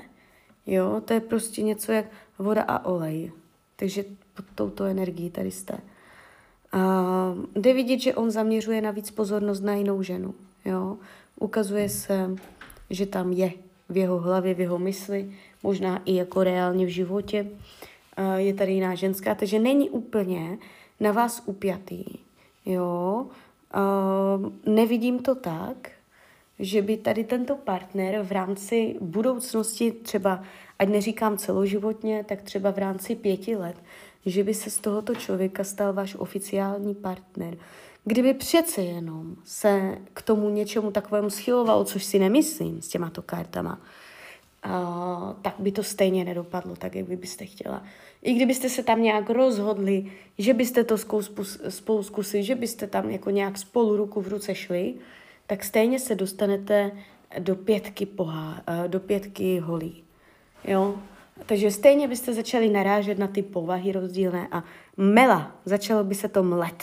Jo, 0.67 1.03
to 1.05 1.15
je 1.15 1.21
prostě 1.21 1.63
něco 1.63 1.93
jak 1.93 2.07
voda 2.39 2.63
a 2.63 2.85
olej. 2.85 3.33
Takže 3.77 4.05
pod 4.35 4.45
touto 4.55 4.85
energií 4.85 5.31
tady 5.31 5.51
jste. 5.51 5.79
A 6.73 7.35
jde 7.55 7.75
vidět, 7.75 7.99
že 7.99 8.15
on 8.15 8.31
zaměřuje 8.31 8.81
navíc 8.81 9.11
pozornost 9.11 9.61
na 9.61 9.75
jinou 9.75 10.03
ženu. 10.03 10.35
Jo? 10.65 10.97
Ukazuje 11.41 11.89
se, 11.89 12.37
že 12.91 13.07
tam 13.07 13.33
je 13.33 13.53
v 13.89 13.97
jeho 13.97 14.19
hlavě, 14.19 14.55
v 14.55 14.61
jeho 14.61 14.79
mysli, 14.79 15.33
možná 15.63 16.03
i 16.05 16.15
jako 16.15 16.45
reálně 16.45 16.87
v 16.87 16.89
životě. 16.89 17.47
A 18.17 18.37
je 18.37 18.55
tady 18.55 18.73
jiná 18.73 18.95
ženská, 18.95 19.35
takže 19.35 19.59
není 19.59 19.91
úplně 19.91 20.59
na 21.01 21.13
vás 21.13 21.43
upjatý. 21.47 22.05
Jo? 22.67 23.27
A 23.73 23.83
nevidím 24.67 25.19
to 25.19 25.35
tak, 25.35 25.91
že 26.59 26.83
by 26.83 26.97
tady 26.97 27.25
tento 27.25 27.57
partner 27.57 28.23
v 28.23 28.33
rámci 28.33 28.97
budoucnosti, 29.01 29.93
třeba, 29.93 30.43
ať 30.79 30.89
neříkám 30.89 31.37
celoživotně, 31.37 32.25
tak 32.29 32.43
třeba 32.43 32.71
v 32.71 32.79
rámci 32.79 33.15
pěti 33.15 33.57
let, 33.57 33.77
že 34.27 34.45
by 34.45 34.55
se 34.55 34.71
z 34.71 34.79
tohoto 34.79 35.15
člověka 35.15 35.65
stal 35.65 35.93
váš 35.93 36.15
oficiální 36.15 36.95
partner. 36.95 37.57
Kdyby 38.05 38.35
přece 38.35 38.81
jenom 38.83 39.37
se 39.45 39.99
k 40.13 40.23
tomu 40.23 40.51
něčemu 40.51 40.91
takovému 40.91 41.31
schyloval, 41.31 41.85
což 41.85 42.05
si 42.05 42.19
nemyslím 42.19 42.83
s 42.83 42.89
těmato 42.89 43.23
kartama, 43.23 43.81
uh, 44.67 45.33
tak 45.43 45.55
by 45.59 45.73
to 45.73 45.83
stejně 45.83 46.25
nedopadlo 46.25 46.77
tak, 46.77 46.95
jak 46.95 47.09
vy 47.09 47.17
byste 47.17 47.47
chtěla. 47.47 47.83
I 48.23 48.35
kdybyste 48.35 48.69
se 48.69 48.83
tam 48.83 49.03
nějak 49.03 49.31
rozhodli, 49.31 50.13
že 50.39 50.55
byste 50.55 50.85
to 50.85 50.99
spolu 51.69 52.03
zkusili, 52.03 52.43
že 52.43 52.55
byste 52.55 52.87
tam 52.87 53.11
jako 53.11 53.31
nějak 53.31 53.59
spolu 53.59 53.97
ruku 53.97 54.21
v 54.21 54.29
ruce 54.29 54.55
šli, 54.55 54.95
tak 55.47 55.65
stejně 55.65 55.99
se 55.99 56.15
dostanete 56.15 56.91
do 57.39 57.57
pětky, 57.57 58.07
pohá, 58.07 58.63
do 58.87 59.01
pětky 59.01 59.59
holí. 59.59 60.05
Jo? 60.65 60.95
Takže 61.47 61.71
stejně 61.71 62.09
byste 62.09 62.35
začali 62.35 62.69
narážet 62.69 63.19
na 63.19 63.27
ty 63.27 63.43
povahy 63.43 63.93
rozdílné 63.93 64.49
a 64.53 64.65
mela, 64.97 65.57
začalo 65.65 66.05
by 66.05 66.15
se 66.15 66.29
to 66.29 66.43
mlet. 66.43 66.83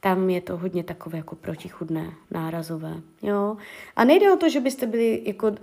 Tam 0.00 0.30
je 0.30 0.40
to 0.40 0.56
hodně 0.56 0.84
takové 0.84 1.18
jako 1.18 1.36
protichudné, 1.36 2.12
nárazové. 2.30 2.94
Jo? 3.22 3.56
A 3.96 4.04
nejde 4.04 4.32
o 4.32 4.36
to, 4.36 4.48
že 4.48 4.60
byste 4.60 4.86
byli 4.86 5.22
jako 5.26 5.54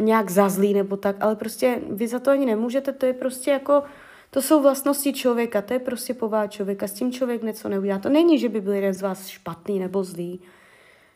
nějak 0.00 0.30
zazlí 0.30 0.74
nebo 0.74 0.96
tak, 0.96 1.16
ale 1.20 1.36
prostě 1.36 1.78
vy 1.90 2.08
za 2.08 2.18
to 2.18 2.30
ani 2.30 2.46
nemůžete, 2.46 2.92
to 2.92 3.06
je 3.06 3.12
prostě 3.12 3.50
jako, 3.50 3.82
to 4.30 4.42
jsou 4.42 4.62
vlastnosti 4.62 5.12
člověka, 5.12 5.62
to 5.62 5.72
je 5.72 5.78
prostě 5.78 6.14
povaha 6.14 6.46
člověka, 6.46 6.88
s 6.88 6.92
tím 6.92 7.12
člověk 7.12 7.42
něco 7.42 7.68
neudělá. 7.68 7.98
To 7.98 8.08
není, 8.08 8.38
že 8.38 8.48
by 8.48 8.60
byl 8.60 8.72
jeden 8.72 8.94
z 8.94 9.02
vás 9.02 9.26
špatný 9.26 9.78
nebo 9.78 10.04
zlý. 10.04 10.40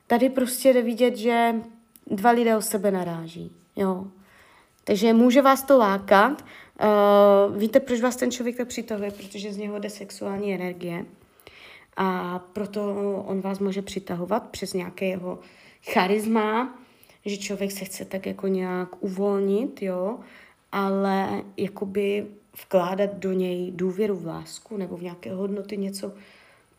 Tady 0.07 0.29
prostě 0.29 0.73
jde 0.73 0.83
vidět, 0.83 1.17
že 1.17 1.55
dva 2.11 2.31
lidé 2.31 2.57
o 2.57 2.63
sebe 2.63 2.91
naráží. 2.91 3.53
Jo. 3.77 4.07
Takže 4.87 5.13
může 5.13 5.43
vás 5.43 5.63
to 5.63 5.79
lákat. 5.79 6.45
Uh, 6.83 7.57
víte, 7.57 7.81
proč 7.81 8.01
vás 8.01 8.17
ten 8.17 8.31
člověk 8.31 8.57
tak 8.57 8.69
přitahuje? 8.69 9.11
Protože 9.11 9.53
z 9.53 9.57
něho 9.57 9.79
jde 9.79 9.91
sexuální 9.91 10.55
energie. 10.55 11.05
A 11.97 12.39
proto 12.53 12.95
on 13.27 13.41
vás 13.41 13.59
může 13.59 13.83
přitahovat 13.83 14.49
přes 14.51 14.73
nějaké 14.73 15.07
jeho 15.07 15.39
charisma, 15.93 16.79
že 17.25 17.37
člověk 17.37 17.73
se 17.73 17.85
chce 17.85 18.05
tak 18.05 18.27
jako 18.27 18.47
nějak 18.47 18.89
uvolnit, 19.01 19.83
jo, 19.83 20.19
ale 20.73 21.43
jakoby 21.57 22.27
vkládat 22.63 23.15
do 23.15 23.33
něj 23.33 23.73
důvěru 23.75 24.17
v 24.17 24.27
lásku 24.27 24.77
nebo 24.77 24.97
v 24.97 25.03
nějaké 25.03 25.35
hodnoty, 25.35 25.77
něco 25.77 26.13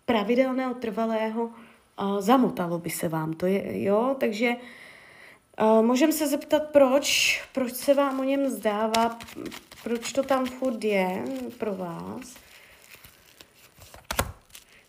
pravidelného, 0.06 0.74
trvalého, 0.74 1.44
uh, 1.44 2.20
zamotalo 2.20 2.80
by 2.80 2.90
se 2.90 3.10
vám 3.10 3.34
to, 3.34 3.46
je, 3.46 3.84
jo, 3.84 4.16
takže 4.20 4.50
uh, 4.50 4.62
můžeme 5.82 6.14
se 6.14 6.28
zeptat, 6.28 6.64
proč, 6.72 7.42
proč 7.54 7.74
se 7.74 7.94
vám 7.94 8.20
o 8.20 8.24
něm 8.24 8.50
zdává, 8.50 9.20
proč 9.84 10.12
to 10.12 10.24
tam 10.24 10.46
furt 10.46 10.84
je 10.84 11.24
pro 11.58 11.76
vás. 11.76 12.36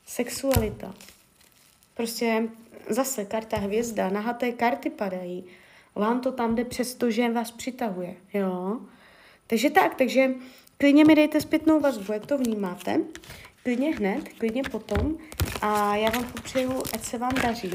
Sexualita. 0.07 0.95
Prostě 1.95 2.49
zase 2.89 3.25
karta 3.25 3.57
hvězda, 3.57 4.11
nahaté 4.11 4.53
karty 4.53 4.91
padají. 4.91 5.45
Vám 5.95 6.21
to 6.21 6.33
tam 6.33 6.55
jde 6.55 6.65
přesto, 6.65 7.11
že 7.11 7.33
vás 7.33 7.51
přitahuje, 7.51 8.17
jo. 8.35 8.81
Takže 9.47 9.71
tak, 9.71 9.95
takže 9.95 10.31
klidně 10.79 11.05
mi 11.05 11.15
dejte 11.15 11.41
zpětnou 11.41 11.81
vazbu, 11.81 12.13
jak 12.13 12.27
to 12.27 12.39
vnímáte. 12.39 13.01
Klidně 13.63 13.97
hned, 13.97 14.29
klidně 14.39 14.63
potom. 14.63 15.17
A 15.63 15.97
já 15.97 16.11
vám 16.11 16.25
popřeju, 16.25 16.83
ať 16.95 17.05
se 17.05 17.19
vám 17.19 17.35
daří, 17.43 17.71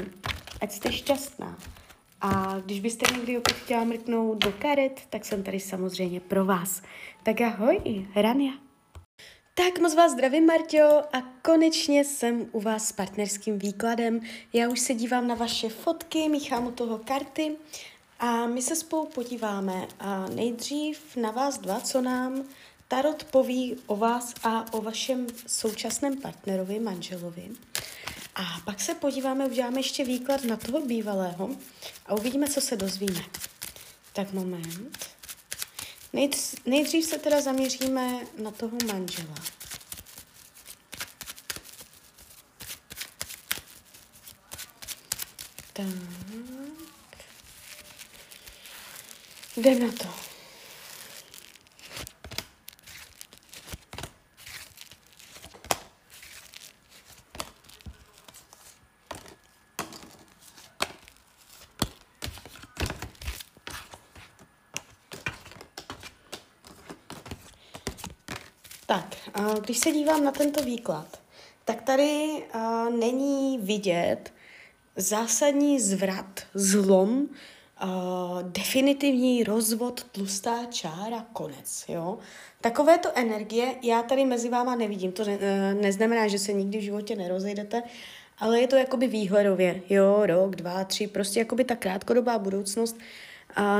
ať 0.60 0.72
jste 0.72 0.92
šťastná. 0.92 1.58
A 2.20 2.60
když 2.64 2.80
byste 2.80 3.12
někdy 3.12 3.38
opět 3.38 3.56
chtěla 3.56 3.84
mrknout 3.84 4.44
do 4.44 4.52
karet, 4.52 5.00
tak 5.10 5.24
jsem 5.24 5.42
tady 5.42 5.60
samozřejmě 5.60 6.20
pro 6.20 6.44
vás. 6.44 6.82
Tak 7.22 7.40
ahoj, 7.40 8.06
Rania. 8.16 8.52
Tak 9.54 9.78
moc 9.78 9.94
vás 9.94 10.12
zdravím, 10.12 10.46
Marťo, 10.46 11.02
a 11.12 11.22
konečně 11.42 12.04
jsem 12.04 12.46
u 12.52 12.60
vás 12.60 12.88
s 12.88 12.92
partnerským 12.92 13.58
výkladem. 13.58 14.20
Já 14.52 14.68
už 14.68 14.80
se 14.80 14.94
dívám 14.94 15.28
na 15.28 15.34
vaše 15.34 15.68
fotky, 15.68 16.28
míchám 16.28 16.66
u 16.66 16.70
toho 16.70 16.98
karty 16.98 17.56
a 18.18 18.46
my 18.46 18.62
se 18.62 18.76
spolu 18.76 19.06
podíváme 19.06 19.86
a 20.00 20.26
nejdřív 20.28 21.16
na 21.16 21.30
vás 21.30 21.58
dva, 21.58 21.80
co 21.80 22.00
nám 22.00 22.44
Tarot 22.88 23.24
poví 23.24 23.76
o 23.86 23.96
vás 23.96 24.34
a 24.42 24.72
o 24.72 24.80
vašem 24.80 25.26
současném 25.46 26.20
partnerovi, 26.20 26.80
manželovi. 26.80 27.50
A 28.34 28.60
pak 28.64 28.80
se 28.80 28.94
podíváme, 28.94 29.46
uděláme 29.46 29.78
ještě 29.78 30.04
výklad 30.04 30.44
na 30.44 30.56
toho 30.56 30.80
bývalého 30.80 31.50
a 32.06 32.14
uvidíme, 32.14 32.48
co 32.48 32.60
se 32.60 32.76
dozvíme. 32.76 33.24
Tak 34.12 34.32
moment. 34.32 35.10
Nejdřív 36.66 37.04
se 37.04 37.18
teda 37.18 37.40
zaměříme 37.40 38.26
na 38.42 38.50
toho 38.50 38.78
manžela. 38.86 39.34
Tak. 45.72 45.86
Jdem 49.56 49.86
na 49.86 49.92
to. 49.92 50.33
Tak, 68.94 69.16
když 69.60 69.78
se 69.78 69.90
dívám 69.90 70.24
na 70.24 70.30
tento 70.30 70.64
výklad, 70.64 71.20
tak 71.64 71.82
tady 71.82 72.42
není 72.98 73.58
vidět 73.58 74.32
zásadní 74.96 75.80
zvrat, 75.80 76.40
zlom, 76.54 77.28
definitivní 78.42 79.44
rozvod, 79.44 80.04
tlustá 80.12 80.64
čára, 80.64 81.26
konec. 81.32 81.84
Jo? 81.88 82.18
Takovéto 82.60 83.08
energie 83.14 83.74
já 83.82 84.02
tady 84.02 84.24
mezi 84.24 84.48
váma 84.48 84.76
nevidím. 84.76 85.12
To 85.12 85.22
uh, 85.22 85.28
neznamená, 85.80 86.28
že 86.28 86.38
se 86.38 86.52
nikdy 86.52 86.78
v 86.78 86.82
životě 86.82 87.16
nerozejdete, 87.16 87.82
ale 88.38 88.60
je 88.60 88.66
to 88.66 88.76
jakoby 88.76 89.06
výhledově. 89.06 89.82
Jo, 89.90 90.26
rok, 90.26 90.56
dva, 90.56 90.84
tři, 90.84 91.06
prostě 91.06 91.38
jakoby 91.38 91.64
ta 91.64 91.76
krátkodobá 91.76 92.38
budoucnost 92.38 92.96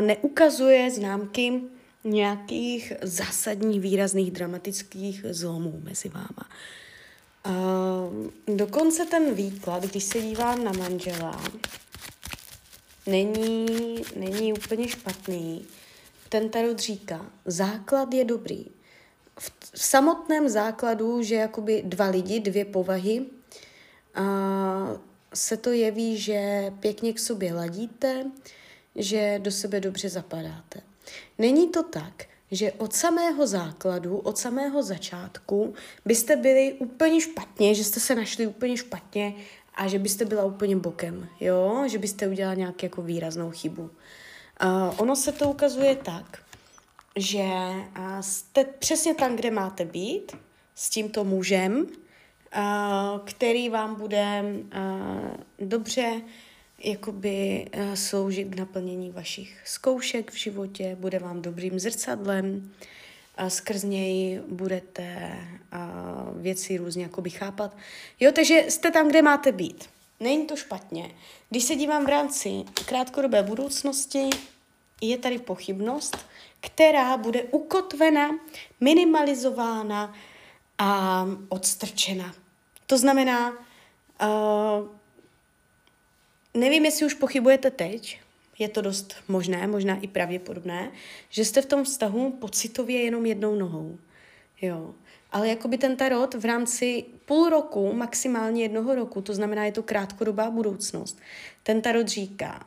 neukazuje 0.01 0.91
známky 0.91 1.61
nějakých 2.05 2.93
zásadních, 3.03 3.81
výrazných, 3.81 4.31
dramatických 4.31 5.25
zlomů 5.31 5.81
mezi 5.85 6.09
váma. 6.09 6.49
Uh, 7.47 8.57
dokonce 8.57 9.05
ten 9.05 9.35
výklad, 9.35 9.83
když 9.83 10.05
se 10.05 10.21
dívám 10.21 10.65
na 10.65 10.73
manžela, 10.73 11.45
není, 13.07 13.97
není 14.17 14.53
úplně 14.53 14.89
špatný. 14.89 15.67
Ten 16.29 16.49
tarot 16.49 16.79
říká, 16.79 17.27
základ 17.45 18.15
je 18.15 18.25
dobrý. 18.25 18.67
V, 19.39 19.53
v 19.75 19.83
samotném 19.83 20.49
základu, 20.49 21.23
že 21.23 21.35
jakoby 21.35 21.83
dva 21.87 22.07
lidi, 22.07 22.41
dvě 22.41 22.65
povahy, 22.65 23.21
uh, 23.21 24.99
se 25.35 25.57
to 25.57 25.73
jeví, 25.73 26.19
že 26.19 26.73
pěkně 26.81 27.13
k 27.13 27.19
sobě 27.19 27.55
ladíte, 27.55 28.25
že 28.97 29.39
do 29.43 29.51
sebe 29.51 29.81
dobře 29.81 30.09
zapadáte. 30.09 30.81
Není 31.39 31.69
to 31.69 31.83
tak, 31.83 32.25
že 32.51 32.73
od 32.73 32.93
samého 32.93 33.47
základu, 33.47 34.19
od 34.19 34.39
samého 34.39 34.83
začátku 34.83 35.75
byste 36.05 36.37
byli 36.37 36.73
úplně 36.73 37.21
špatně, 37.21 37.75
že 37.75 37.85
jste 37.85 38.01
se 38.01 38.15
našli 38.15 38.47
úplně 38.47 38.77
špatně 38.77 39.35
a 39.75 39.89
že 39.89 39.99
byste 39.99 40.25
byla 40.25 40.45
úplně 40.45 40.77
bokem, 40.77 41.29
jo? 41.41 41.85
Že 41.87 41.99
byste 41.99 42.29
udělala 42.29 42.55
nějakou 42.55 42.87
jako 42.87 43.03
výraznou 43.03 43.51
chybu. 43.51 43.83
Uh, 43.83 44.95
ono 44.97 45.17
se 45.17 45.33
to 45.33 45.49
ukazuje 45.49 45.97
tak, 45.97 46.39
že 47.17 47.45
jste 48.21 48.65
přesně 48.65 49.15
tam, 49.15 49.37
kde 49.37 49.51
máte 49.51 49.85
být, 49.85 50.33
s 50.75 50.91
tímto 50.91 51.25
mužem, 51.25 51.77
uh, 51.77 51.87
který 53.25 53.69
vám 53.69 53.95
bude 53.95 54.43
uh, 54.43 55.69
dobře 55.69 56.23
jakoby 56.85 57.67
uh, 57.77 57.95
sloužit 57.95 58.49
k 58.49 58.57
naplnění 58.57 59.11
vašich 59.11 59.61
zkoušek 59.65 60.31
v 60.31 60.37
životě, 60.37 60.97
bude 61.01 61.19
vám 61.19 61.43
dobrým 61.43 61.79
zrcadlem, 61.79 62.71
a 63.37 63.51
skrz 63.51 63.83
něj 63.83 64.41
budete 64.49 65.39
uh, 65.73 66.43
věci 66.43 66.77
různě 66.77 67.03
jakoby 67.03 67.31
chápat. 67.31 67.77
Jo, 68.21 68.33
takže 68.33 68.65
jste 68.69 68.91
tam, 68.91 69.09
kde 69.09 69.23
máte 69.23 69.53
být. 69.53 69.85
Není 70.21 70.47
to 70.47 70.57
špatně. 70.57 71.11
Když 71.51 71.65
se 71.65 71.75
dívám 71.75 72.05
v 72.05 72.09
rámci 72.09 72.65
krátkodobé 72.87 73.43
budoucnosti, 73.43 74.31
je 75.01 75.19
tady 75.19 75.39
pochybnost, 75.39 76.17
která 76.61 77.17
bude 77.17 77.43
ukotvena, 77.43 78.31
minimalizována 78.81 80.15
a 80.79 81.27
odstrčena. 81.49 82.35
To 82.87 82.99
znamená, 82.99 83.51
uh, 83.51 84.89
Nevím, 86.55 86.85
jestli 86.85 87.07
už 87.07 87.15
pochybujete 87.15 87.71
teď, 87.71 88.21
je 88.59 88.69
to 88.69 88.81
dost 88.81 89.15
možné, 89.29 89.67
možná 89.67 90.01
i 90.01 90.09
pravděpodobné, 90.09 90.91
že 91.31 91.45
jste 91.45 91.63
v 91.63 91.67
tom 91.67 91.85
vztahu 91.85 92.31
pocitově 92.31 93.03
jenom 93.03 93.27
jednou 93.27 93.55
nohou. 93.55 93.99
Jo. 94.63 94.95
Ale 95.33 95.49
jakoby 95.49 95.79
ten 95.79 95.97
tarot 95.97 96.35
v 96.35 96.45
rámci 96.45 97.05
půl 97.25 97.49
roku, 97.49 97.93
maximálně 97.93 98.63
jednoho 98.63 98.95
roku, 98.95 99.21
to 99.21 99.35
znamená, 99.35 99.65
je 99.65 99.73
to 99.73 99.83
krátkodobá 99.83 100.51
budoucnost, 100.51 101.19
ten 101.63 101.83
tarot 101.83 102.09
říká, 102.09 102.67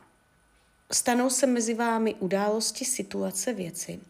stanou 0.92 1.30
se 1.30 1.46
mezi 1.46 1.74
vámi 1.74 2.14
události, 2.14 2.84
situace, 2.84 3.52
věci, 3.52 4.00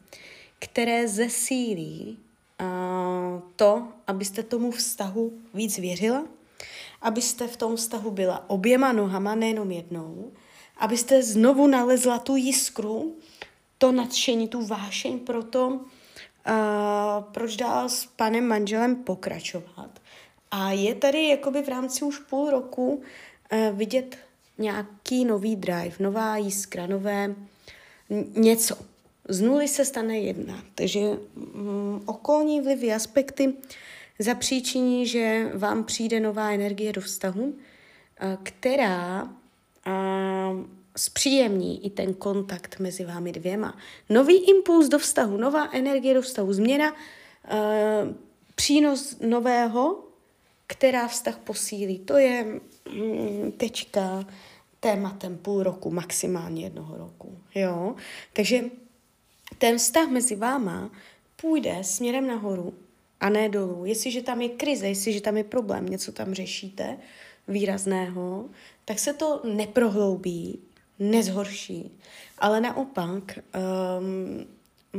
které 0.58 1.08
zesílí 1.08 2.18
uh, 2.60 3.40
to, 3.56 3.88
abyste 4.06 4.42
tomu 4.42 4.70
vztahu 4.70 5.32
víc 5.54 5.78
věřila, 5.78 6.24
abyste 7.02 7.46
v 7.48 7.56
tom 7.56 7.76
vztahu 7.76 8.11
byla 8.11 8.50
oběma 8.50 8.92
nohama, 8.92 9.34
nejenom 9.34 9.70
jednou, 9.70 10.32
abyste 10.76 11.22
znovu 11.22 11.66
nalezla 11.66 12.18
tu 12.18 12.37
jiskru, 12.37 13.16
to 13.78 13.92
nadšení, 13.92 14.48
tu 14.48 14.66
vášeň 14.66 15.18
pro 15.18 15.42
to, 15.42 15.68
uh, 15.68 15.80
proč 17.32 17.56
dál 17.56 17.88
s 17.88 18.06
panem 18.06 18.46
manželem 18.46 18.96
pokračovat. 18.96 19.90
A 20.50 20.72
je 20.72 20.94
tady 20.94 21.28
jakoby 21.28 21.62
v 21.62 21.68
rámci 21.68 22.04
už 22.04 22.18
půl 22.18 22.50
roku 22.50 23.02
uh, 23.52 23.78
vidět 23.78 24.16
nějaký 24.58 25.24
nový 25.24 25.56
drive, 25.56 25.96
nová 26.00 26.37
jiskra, 26.37 26.87
nové 26.87 27.34
něco. 28.37 28.76
Z 29.28 29.40
nuly 29.40 29.68
se 29.68 29.84
stane 29.84 30.18
jedna. 30.18 30.62
Takže 30.74 31.00
um, 31.00 32.02
okolní 32.06 32.61
vlivy, 32.61 32.92
aspekty 32.92 33.54
zapříčiní, 34.18 35.07
že 35.07 35.50
vám 35.54 35.85
přijde 35.85 36.20
nová 36.20 36.50
energie 36.50 36.92
do 36.92 37.00
vztahu, 37.00 37.54
eh, 38.20 38.38
která 38.42 39.28
eh, 39.87 39.90
zpříjemní 40.96 41.87
i 41.87 41.90
ten 41.90 42.14
kontakt 42.14 42.78
mezi 42.78 43.04
vámi 43.04 43.33
dvěma. 43.33 43.78
Nový 44.09 44.50
impuls 44.50 44.88
do 44.88 44.98
vztahu, 44.98 45.37
nová 45.37 45.68
energie 45.72 46.14
do 46.14 46.22
vztahu, 46.22 46.52
změna, 46.52 46.94
eh, 47.44 48.14
přínos 48.54 49.16
nového, 49.20 50.04
která 50.66 51.09
vztah 51.09 51.38
posílí. 51.38 51.98
To 51.98 52.18
je 52.18 52.61
mm, 52.92 53.52
tečka 53.52 54.26
tématem 54.81 55.37
půl 55.37 55.62
roku, 55.62 55.90
maximálně 55.90 56.64
jednoho 56.64 56.96
roku. 56.96 57.38
Jo? 57.54 57.94
Takže 58.33 58.64
ten 59.59 59.78
vztah 59.78 60.09
mezi 60.09 60.37
váma 60.37 60.90
půjde 61.37 61.78
směrem 61.83 62.26
nahoru 62.26 62.74
a 63.20 63.28
ne 63.28 63.48
dolů. 63.48 63.85
Jestliže 63.85 64.22
tam 64.22 64.40
je 64.40 64.48
krize, 64.48 64.88
jestliže 64.88 65.20
tam 65.20 65.37
je 65.37 65.44
problém, 65.44 65.87
něco 65.87 66.12
tam 66.12 66.35
řešíte 66.35 66.98
výrazného, 67.48 68.48
tak 68.85 68.98
se 68.98 69.12
to 69.12 69.42
neprohloubí, 69.54 70.59
nezhorší, 70.98 71.90
ale 72.38 72.61
naopak 72.61 73.38
um, 73.38 74.46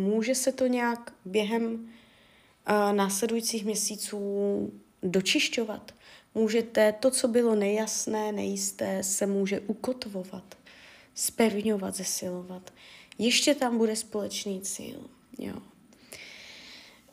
může 0.03 0.35
se 0.35 0.51
to 0.51 0.67
nějak 0.67 1.13
během 1.25 1.73
uh, 1.73 2.93
následujících 2.93 3.65
měsíců 3.65 4.19
dočišťovat. 5.03 5.91
Můžete, 6.35 6.91
to, 6.91 7.11
co 7.11 7.27
bylo 7.27 7.55
nejasné, 7.55 8.31
nejisté, 8.31 9.03
se 9.03 9.25
může 9.25 9.59
ukotvovat, 9.59 10.57
spevňovat, 11.15 11.95
zesilovat. 11.95 12.73
Ještě 13.17 13.55
tam 13.55 13.77
bude 13.77 13.95
společný 13.95 14.61
cíl. 14.61 15.09
Jo. 15.39 15.55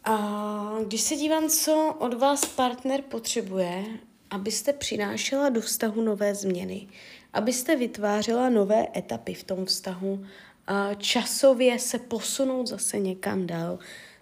A 0.09 0.79
když 0.87 1.01
se 1.01 1.17
dívám, 1.17 1.49
co 1.49 1.97
od 1.99 2.15
vás 2.15 2.45
partner 2.45 3.03
potřebuje, 3.03 3.85
abyste 4.31 4.73
přinášela 4.73 5.49
do 5.49 5.61
vztahu 5.61 6.03
nové 6.03 6.35
změny, 6.35 6.89
abyste 7.33 7.77
vytvářela 7.77 8.49
nové 8.49 8.87
etapy 8.97 9.35
v 9.35 9.45
tom 9.45 9.65
vztahu, 9.65 10.27
a 10.67 10.95
časově 10.95 11.79
se 11.79 11.99
posunout 11.99 12.67
zase 12.67 12.99
někam 12.99 13.47
dál, 13.47 13.79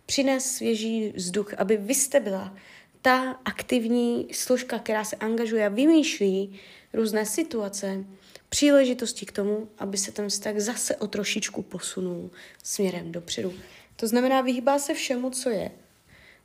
přines 0.07 0.57
svěží 0.57 1.12
vzduch, 1.16 1.55
aby 1.55 1.77
vy 1.77 1.94
jste 1.94 2.20
byla 2.20 2.55
ta 3.03 3.31
aktivní 3.44 4.29
složka, 4.33 4.79
která 4.79 5.05
se 5.05 5.16
angažuje 5.16 5.66
a 5.66 5.68
vymýšlí 5.68 6.61
různé 6.94 7.27
situace, 7.27 8.05
příležitosti 8.49 9.27
k 9.27 9.33
tomu, 9.33 9.68
aby 9.79 9.99
se 9.99 10.12
ten 10.12 10.29
vztah 10.29 10.55
zase 10.57 10.97
o 10.97 11.07
trošičku 11.07 11.62
posunul 11.62 12.31
směrem 12.62 13.12
dopředu. 13.12 13.55
To 13.96 14.07
znamená, 14.07 14.40
vyhýbá 14.40 14.78
se 14.78 14.94
všemu, 14.94 15.30
co 15.30 15.50
je 15.50 15.70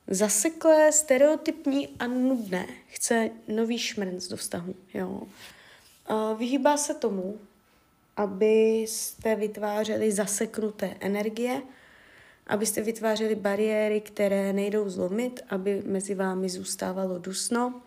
zaseklé, 0.08 0.92
stereotypní 0.92 1.88
a 2.00 2.08
nudné. 2.08 2.68
Chce 2.88 3.30
nový 3.48 3.80
šmrnc 3.80 4.28
do 4.28 4.38
vztahu. 4.38 4.76
Jo. 4.94 5.22
vyhýbá 6.38 6.78
se 6.78 6.94
tomu, 6.94 7.38
abyste 8.18 9.36
vytvářeli 9.36 10.12
zaseknuté 10.12 10.96
energie, 11.00 11.62
abyste 12.48 12.82
vytvářeli 12.82 13.36
bariéry, 13.36 14.02
které 14.02 14.54
nejdou 14.54 14.90
zlomit, 14.90 15.42
aby 15.50 15.82
mezi 15.86 16.16
vámi 16.16 16.50
zůstávalo 16.50 17.20
dusno. 17.20 17.82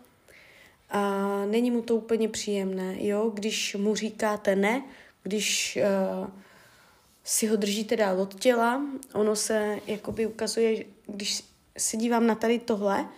A 0.91 1.45
není 1.47 1.71
mu 1.71 1.83
to 1.83 1.97
úplně 1.97 2.29
příjemné, 2.29 2.97
jo, 2.99 3.31
když 3.35 3.75
mu 3.75 3.95
říkáte 3.95 4.57
ne, 4.57 4.83
když 5.23 5.79
uh, 6.21 6.29
si 7.25 7.47
ho 7.47 7.57
držíte 7.57 7.97
dál 7.97 8.21
od 8.21 8.41
těla, 8.41 8.83
ono 9.13 9.37
se 9.37 9.79
jakoby 9.87 10.27
ukazuje, 10.27 10.85
když 11.07 11.45
se 11.79 11.97
dívám 11.97 12.27
na 12.27 12.35
tady 12.35 12.59
tohle, 12.59 13.09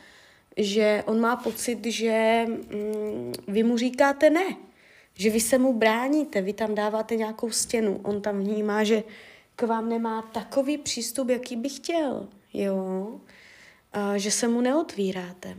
že 0.56 1.02
on 1.06 1.20
má 1.20 1.36
pocit, 1.36 1.86
že 1.86 2.44
mm, 2.48 3.32
vy 3.48 3.62
mu 3.62 3.78
říkáte 3.78 4.30
ne, 4.30 4.56
že 5.14 5.30
vy 5.30 5.40
se 5.40 5.58
mu 5.58 5.72
bráníte, 5.72 6.42
vy 6.42 6.52
tam 6.52 6.74
dáváte 6.74 7.16
nějakou 7.16 7.50
stěnu, 7.50 8.00
on 8.02 8.22
tam 8.22 8.40
vnímá, 8.40 8.84
že 8.84 9.02
k 9.56 9.62
vám 9.62 9.88
nemá 9.88 10.22
takový 10.22 10.78
přístup, 10.78 11.28
jaký 11.28 11.56
by 11.56 11.68
chtěl, 11.68 12.28
jo, 12.54 13.20
a, 13.92 14.18
že 14.18 14.30
se 14.30 14.48
mu 14.48 14.60
neotvíráte. 14.60 15.56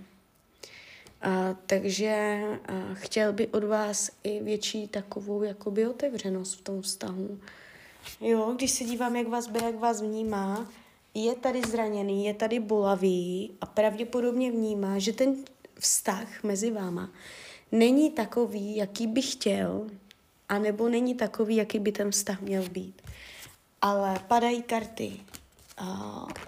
A, 1.22 1.56
takže 1.66 2.42
a, 2.68 2.94
chtěl 2.94 3.34
by 3.34 3.48
od 3.48 3.64
vás 3.64 4.12
i 4.24 4.44
větší 4.44 4.88
takovou 4.88 5.44
jakoby 5.44 5.88
otevřenost 5.88 6.60
v 6.60 6.62
tom 6.62 6.82
vztahu. 6.82 7.40
Jo, 8.22 8.54
když 8.56 8.72
se 8.72 8.84
dívám, 8.84 9.16
jak 9.16 9.28
vás 9.28 9.48
bere, 9.48 9.66
jak 9.66 9.80
vás 9.80 10.02
vnímá, 10.02 10.72
je 11.14 11.36
tady 11.36 11.62
zraněný, 11.62 12.26
je 12.26 12.34
tady 12.34 12.60
bolavý 12.60 13.52
a 13.62 13.66
pravděpodobně 13.66 14.52
vnímá, 14.52 15.00
že 15.00 15.14
ten 15.14 15.36
vztah 15.80 16.44
mezi 16.44 16.72
váma 16.72 17.12
není 17.72 18.12
takový, 18.12 18.76
jaký 18.76 19.08
by 19.08 19.22
chtěl, 19.22 19.88
anebo 20.50 20.90
není 20.90 21.16
takový, 21.16 21.56
jaký 21.56 21.80
by 21.80 21.92
ten 21.92 22.12
vztah 22.12 22.42
měl 22.42 22.70
být. 22.70 23.02
Ale 23.82 24.20
padají 24.28 24.64
karty 24.64 25.12
a, 25.78 25.88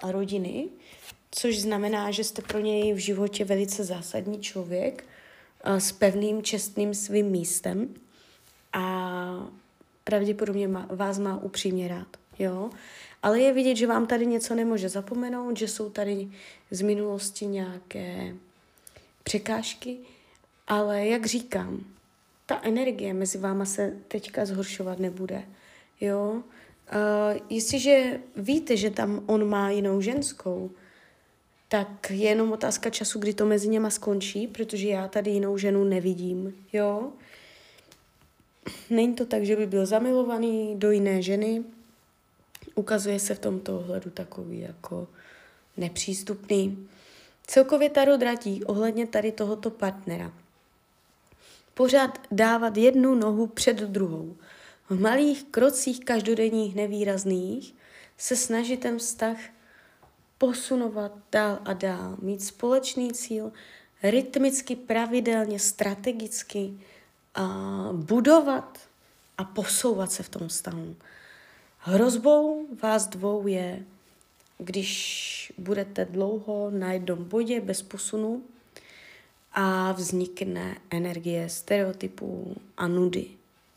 a 0.01 0.11
rodiny, 0.11 0.67
což 1.31 1.61
znamená, 1.61 2.11
že 2.11 2.23
jste 2.23 2.41
pro 2.41 2.59
něj 2.59 2.93
v 2.93 2.97
životě 2.97 3.45
velice 3.45 3.83
zásadní 3.83 4.41
člověk 4.41 5.05
a, 5.61 5.79
s 5.79 5.91
pevným, 5.91 6.43
čestným 6.43 6.93
svým 6.93 7.25
místem 7.25 7.95
a 8.73 9.47
pravděpodobně 10.07 10.67
má, 10.67 10.87
vás 10.89 11.19
má 11.19 11.37
upřímně 11.37 11.87
rád. 11.87 12.07
Jo? 12.39 12.69
Ale 13.23 13.39
je 13.39 13.53
vidět, 13.53 13.75
že 13.75 13.87
vám 13.87 14.07
tady 14.07 14.25
něco 14.25 14.55
nemůže 14.55 14.89
zapomenout, 14.89 15.57
že 15.57 15.67
jsou 15.67 15.89
tady 15.89 16.27
z 16.71 16.81
minulosti 16.81 17.45
nějaké 17.45 18.35
překážky, 19.23 19.97
ale 20.67 21.07
jak 21.07 21.25
říkám, 21.25 21.83
ta 22.45 22.59
energie 22.63 23.13
mezi 23.13 23.37
váma 23.37 23.65
se 23.65 23.93
teďka 24.07 24.45
zhoršovat 24.45 24.99
nebude. 24.99 25.43
Jo? 26.01 26.31
Uh, 26.31 26.43
jestliže 27.49 28.19
víte, 28.35 28.77
že 28.77 28.89
tam 28.89 29.23
on 29.25 29.49
má 29.49 29.69
jinou 29.69 30.01
ženskou, 30.01 30.71
tak 31.67 32.11
je 32.11 32.29
jenom 32.29 32.51
otázka 32.51 32.89
času, 32.89 33.19
kdy 33.19 33.33
to 33.33 33.45
mezi 33.45 33.67
něma 33.67 33.89
skončí, 33.89 34.47
protože 34.47 34.87
já 34.87 35.07
tady 35.07 35.31
jinou 35.31 35.57
ženu 35.57 35.83
nevidím, 35.83 36.55
jo. 36.73 37.11
Není 38.89 39.13
to 39.13 39.25
tak, 39.25 39.43
že 39.43 39.55
by 39.55 39.67
byl 39.67 39.85
zamilovaný 39.85 40.75
do 40.75 40.91
jiné 40.91 41.21
ženy, 41.21 41.63
ukazuje 42.75 43.19
se 43.19 43.35
v 43.35 43.39
tomto 43.39 43.79
ohledu 43.79 44.09
takový 44.09 44.59
jako 44.59 45.07
nepřístupný. 45.77 46.87
Celkově 47.47 47.89
Taro 47.89 48.17
dratí 48.17 48.63
ohledně 48.63 49.07
tady 49.07 49.31
tohoto 49.31 49.69
partnera. 49.69 50.33
Pořád 51.73 52.19
dávat 52.31 52.77
jednu 52.77 53.15
nohu 53.15 53.47
před 53.47 53.77
druhou. 53.77 54.35
V 54.89 54.99
malých 54.99 55.43
krocích 55.43 56.05
každodenních 56.05 56.75
nevýrazných 56.75 57.75
se 58.17 58.35
snažit 58.35 58.79
ten 58.79 58.97
vztah 58.97 59.37
posunovat 60.37 61.11
dál 61.31 61.59
a 61.65 61.73
dál, 61.73 62.17
mít 62.21 62.43
společný 62.43 63.13
cíl, 63.13 63.51
rytmicky, 64.03 64.75
pravidelně, 64.75 65.59
strategicky 65.59 66.73
budovat 67.93 68.79
a 69.37 69.43
posouvat 69.43 70.11
se 70.11 70.23
v 70.23 70.29
tom 70.29 70.47
vztahu. 70.47 70.95
Hrozbou 71.79 72.67
vás 72.81 73.07
dvou 73.07 73.47
je, 73.47 73.83
když 74.57 75.53
budete 75.57 76.05
dlouho 76.05 76.69
na 76.71 76.93
jednom 76.93 77.23
bodě 77.23 77.61
bez 77.61 77.81
posunu 77.81 78.43
a 79.53 79.91
vznikne 79.91 80.77
energie 80.89 81.49
stereotypů 81.49 82.55
a 82.77 82.87
nudy. 82.87 83.27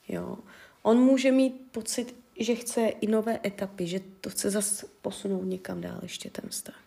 Jo. 0.08 0.38
On 0.82 0.98
může 0.98 1.32
mít 1.32 1.60
pocit, 1.72 2.14
že 2.38 2.54
chce 2.54 2.80
i 2.86 3.06
nové 3.06 3.40
etapy, 3.44 3.86
že 3.86 4.00
to 4.20 4.30
chce 4.30 4.50
zase 4.50 4.86
posunout 5.02 5.42
někam 5.42 5.80
dál 5.80 5.98
ještě 6.02 6.30
ten 6.30 6.50
vztah. 6.50 6.80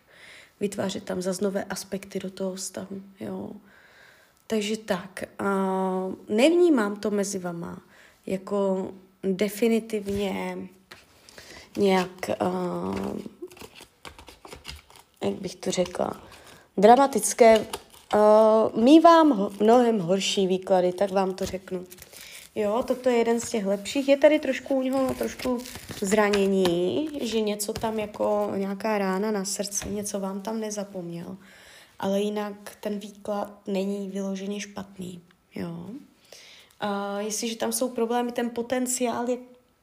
Vytvářet 0.60 1.04
tam 1.04 1.22
zase 1.22 1.44
nové 1.44 1.64
aspekty 1.64 2.18
do 2.18 2.30
toho 2.30 2.54
vztahu. 2.54 3.02
Jo. 3.20 3.50
Takže 4.46 4.76
tak, 4.76 5.24
uh, 5.40 6.14
nevnímám 6.28 6.96
to 6.96 7.10
mezi 7.10 7.38
vama 7.38 7.78
jako 8.26 8.90
definitivně 9.22 10.58
nějak, 11.76 12.30
uh, 12.42 13.18
jak 15.24 15.34
bych 15.34 15.54
to 15.54 15.70
řekla, 15.70 16.22
dramatické. 16.76 17.58
Uh, 17.58 18.82
mývám 18.84 19.50
mnohem 19.60 19.98
horší 19.98 20.46
výklady, 20.46 20.92
tak 20.92 21.10
vám 21.10 21.34
to 21.34 21.46
řeknu. 21.46 21.84
Jo, 22.54 22.84
toto 22.86 23.08
je 23.08 23.16
jeden 23.16 23.40
z 23.40 23.50
těch 23.50 23.66
lepších. 23.66 24.08
Je 24.08 24.16
tady 24.16 24.38
trošku 24.38 24.74
u 24.74 24.82
něho 24.82 25.14
trošku 25.14 25.58
zranění, 26.00 27.10
že 27.22 27.40
něco 27.40 27.72
tam 27.72 27.98
jako 27.98 28.52
nějaká 28.56 28.98
rána 28.98 29.30
na 29.30 29.44
srdci, 29.44 29.88
něco 29.88 30.20
vám 30.20 30.40
tam 30.40 30.60
nezapomněl. 30.60 31.36
Ale 31.98 32.20
jinak 32.20 32.76
ten 32.80 32.98
výklad 32.98 33.68
není 33.68 34.08
vyloženě 34.08 34.60
špatný. 34.60 35.22
Jo. 35.54 35.86
A 36.80 37.20
jestliže 37.20 37.56
tam 37.56 37.72
jsou 37.72 37.88
problémy, 37.88 38.32
ten 38.32 38.50
potenciál 38.50 39.28
je 39.28 39.36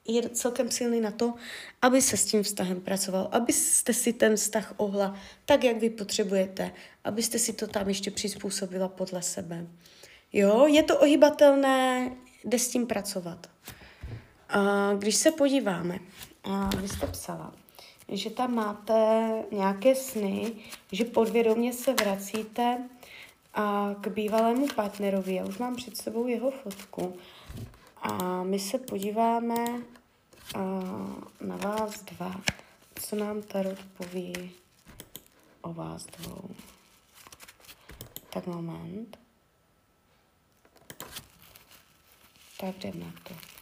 je 0.08 0.30
celkem 0.30 0.71
silný 0.71 1.02
na 1.02 1.12
to, 1.12 1.34
aby 1.82 2.02
se 2.02 2.17
s 2.17 2.26
tím 2.26 2.43
vztahem 2.43 2.82
pracoval, 2.82 3.30
abyste 3.32 3.93
si 3.93 4.13
ten 4.13 4.36
vztah 4.36 4.74
ohla 4.78 5.15
tak, 5.45 5.63
jak 5.63 5.78
vy 5.78 5.89
potřebujete, 5.89 6.71
abyste 7.04 7.39
si 7.39 7.54
to 7.54 7.67
tam 7.67 7.88
ještě 7.88 8.12
přizpůsobila 8.12 8.88
podle 8.88 9.21
sebe. 9.21 9.67
Jo, 10.34 10.67
je 10.67 10.84
to 10.84 11.00
ohybatelné, 11.00 12.12
jde 12.43 12.60
s 12.60 12.69
tím 12.69 12.88
pracovat. 12.88 13.50
A 14.50 14.93
když 14.93 15.15
se 15.15 15.32
podíváme, 15.32 16.00
a 16.43 16.69
vy 16.76 16.88
jste 16.88 17.08
psala, 17.08 17.54
že 18.12 18.30
tam 18.30 18.56
máte 18.56 19.30
nějaké 19.52 19.95
sny, 19.95 20.54
že 20.91 21.06
podvědomě 21.06 21.74
se 21.74 21.93
vracíte 21.93 22.89
a 23.54 23.95
k 24.02 24.08
bývalému 24.08 24.67
partnerovi. 24.76 25.36
Já 25.36 25.45
už 25.45 25.58
mám 25.58 25.76
před 25.76 25.97
sebou 25.97 26.28
jeho 26.28 26.52
fotku. 26.52 27.17
A 28.02 28.43
my 28.43 28.60
se 28.60 28.78
podíváme 28.78 29.65
uh, 29.67 29.82
na 31.41 31.56
vás 31.56 32.02
dva. 32.02 32.41
Co 32.95 33.15
nám 33.15 33.41
Tarot 33.41 33.80
poví 33.97 34.52
o 35.62 35.74
vás 35.74 36.06
dvou? 36.06 36.50
Tak 38.30 38.47
moment. 38.47 39.17
Tak 42.60 42.76
jdem 42.78 43.00
na 43.00 43.13
to. 43.24 43.61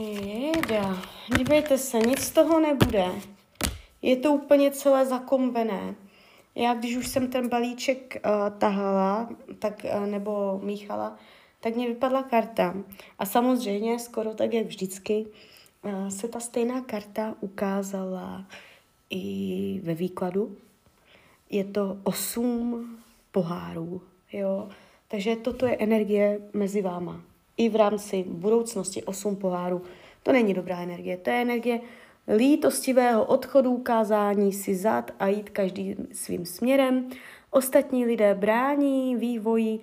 Jeda, 0.00 0.96
dívejte 1.36 1.78
se, 1.78 1.98
nic 1.98 2.20
z 2.20 2.30
toho 2.30 2.60
nebude. 2.60 3.06
Je 4.02 4.16
to 4.16 4.32
úplně 4.32 4.70
celé 4.70 5.06
zakombené. 5.06 5.94
Já, 6.54 6.74
když 6.74 6.96
už 6.96 7.08
jsem 7.08 7.30
ten 7.30 7.48
balíček 7.48 8.16
uh, 8.24 8.58
tahala, 8.58 9.28
tak, 9.58 9.86
uh, 9.96 10.06
nebo 10.06 10.60
míchala, 10.62 11.16
tak 11.60 11.76
mě 11.76 11.88
vypadla 11.88 12.22
karta. 12.22 12.74
A 13.18 13.26
samozřejmě, 13.26 13.98
skoro 13.98 14.34
tak, 14.34 14.52
jak 14.52 14.66
vždycky, 14.66 15.26
uh, 15.84 16.08
se 16.08 16.28
ta 16.28 16.40
stejná 16.40 16.80
karta 16.80 17.34
ukázala 17.40 18.44
i 19.10 19.80
ve 19.84 19.94
výkladu. 19.94 20.56
Je 21.50 21.64
to 21.64 21.98
osm 22.04 22.86
pohárů, 23.32 24.02
jo. 24.32 24.68
Takže 25.08 25.36
toto 25.36 25.66
je 25.66 25.76
energie 25.76 26.40
mezi 26.52 26.82
váma. 26.82 27.29
I 27.60 27.68
v 27.68 27.76
rámci 27.76 28.24
budoucnosti 28.28 29.02
osm 29.02 29.36
pohárů. 29.36 29.82
To 30.22 30.32
není 30.32 30.54
dobrá 30.54 30.80
energie, 30.80 31.16
to 31.16 31.30
je 31.30 31.42
energie 31.42 31.80
lítostivého 32.36 33.24
odchodu, 33.24 33.70
ukázání 33.70 34.52
si 34.52 34.74
zad 34.76 35.10
a 35.18 35.26
jít 35.26 35.50
každý 35.50 35.96
svým 36.12 36.46
směrem. 36.46 37.08
Ostatní 37.50 38.06
lidé 38.06 38.34
brání 38.34 39.16
vývoji, 39.16 39.80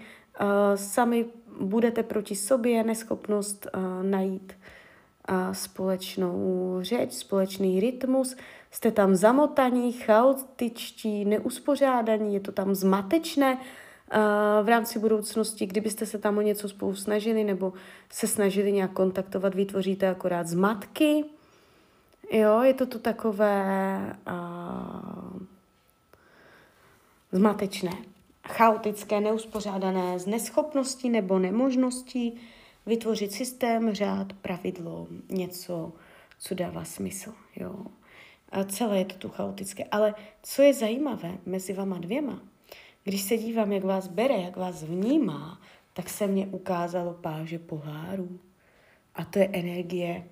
sami 0.75 1.25
budete 1.61 2.03
proti 2.03 2.35
sobě, 2.35 2.83
neschopnost 2.83 3.67
najít 4.01 4.53
společnou 5.51 6.77
řeč, 6.81 7.13
společný 7.13 7.79
rytmus, 7.79 8.35
jste 8.71 8.91
tam 8.91 9.15
zamotaní, 9.15 9.91
chaotičtí, 9.91 11.25
neuspořádaní, 11.25 12.33
je 12.33 12.39
to 12.39 12.51
tam 12.51 12.75
zmatečné, 12.75 13.57
v 14.63 14.67
rámci 14.67 14.99
budoucnosti, 14.99 15.65
kdybyste 15.65 16.05
se 16.05 16.17
tam 16.17 16.37
o 16.37 16.41
něco 16.41 16.69
spolu 16.69 16.95
snažili 16.95 17.43
nebo 17.43 17.73
se 18.09 18.27
snažili 18.27 18.71
nějak 18.71 18.91
kontaktovat, 18.91 19.55
vytvoříte 19.55 20.09
akorát 20.09 20.47
zmatky. 20.47 21.23
Jo, 22.31 22.61
je 22.61 22.73
to 22.73 22.85
tu 22.85 22.99
takové 22.99 24.15
uh, 24.27 25.41
zmatečné, 27.31 27.91
chaotické, 28.47 29.21
neuspořádané, 29.21 30.19
z 30.19 30.25
neschopností 30.25 31.09
nebo 31.09 31.39
nemožností 31.39 32.41
vytvořit 32.85 33.31
systém, 33.31 33.93
řád, 33.93 34.33
pravidlo, 34.33 35.07
něco, 35.29 35.93
co 36.39 36.55
dává 36.55 36.83
smysl. 36.83 37.33
Jo. 37.55 37.75
A 38.51 38.63
celé 38.63 38.97
je 38.97 39.05
to 39.05 39.15
tu 39.15 39.29
chaotické. 39.29 39.83
Ale 39.83 40.15
co 40.43 40.61
je 40.61 40.73
zajímavé 40.73 41.37
mezi 41.45 41.73
vama 41.73 41.97
dvěma, 41.97 42.41
když 43.07 43.21
se 43.21 43.37
dívám, 43.37 43.71
jak 43.71 43.83
vás 43.83 44.07
bere, 44.07 44.35
jak 44.35 44.57
vás 44.57 44.83
vnímá, 44.83 45.61
tak 45.93 46.09
se 46.09 46.27
mně 46.27 46.47
ukázalo 46.47 47.13
páže 47.13 47.59
pohárů. 47.59 48.39
A 49.15 49.25
to 49.25 49.39
je 49.39 49.49
energie. 49.53 50.23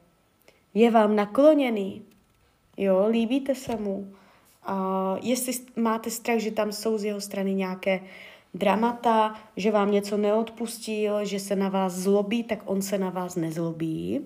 Je 0.73 0.91
vám 0.91 1.15
nakloněný. 1.15 2.01
Jo, 2.77 3.07
líbíte 3.09 3.55
se 3.55 3.75
mu. 3.75 4.13
A 4.63 5.15
jestli 5.21 5.53
máte 5.75 6.09
strach, 6.09 6.39
že 6.39 6.51
tam 6.51 6.71
jsou 6.71 6.97
z 6.97 7.03
jeho 7.03 7.21
strany 7.21 7.53
nějaké 7.53 7.99
dramata, 8.53 9.35
že 9.57 9.71
vám 9.71 9.91
něco 9.91 10.17
neodpustil, 10.17 11.25
že 11.25 11.39
se 11.39 11.55
na 11.55 11.69
vás 11.69 11.93
zlobí, 11.93 12.43
tak 12.43 12.59
on 12.65 12.81
se 12.81 12.97
na 12.97 13.09
vás 13.09 13.35
nezlobí. 13.35 14.25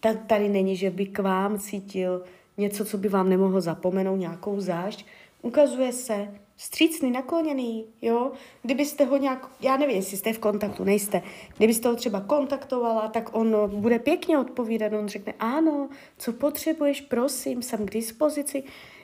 Tak 0.00 0.26
tady 0.26 0.48
není, 0.48 0.76
že 0.76 0.90
by 0.90 1.06
k 1.06 1.18
vám 1.18 1.58
cítil 1.58 2.24
něco, 2.56 2.84
co 2.84 2.98
by 2.98 3.08
vám 3.08 3.28
nemohlo 3.28 3.60
zapomenout, 3.60 4.16
nějakou 4.16 4.60
zášť. 4.60 5.06
Ukazuje 5.42 5.92
se, 5.92 6.28
střícný, 6.56 7.10
nakloněný, 7.10 7.86
jo. 8.02 8.32
Kdybyste 8.62 9.04
ho 9.04 9.16
nějak, 9.16 9.50
já 9.60 9.76
nevím, 9.76 9.96
jestli 9.96 10.16
jste 10.16 10.32
v 10.32 10.38
kontaktu, 10.38 10.84
nejste, 10.84 11.22
kdybyste 11.56 11.88
ho 11.88 11.96
třeba 11.96 12.20
kontaktovala, 12.20 13.08
tak 13.08 13.36
on 13.36 13.56
bude 13.80 13.98
pěkně 13.98 14.38
odpovídat, 14.38 14.92
on 14.92 15.08
řekne, 15.08 15.34
ano, 15.38 15.88
co 16.18 16.32
potřebuješ, 16.32 17.00
prosím, 17.00 17.62
jsem 17.62 17.86
k 17.86 17.90
dispozici, 17.90 18.62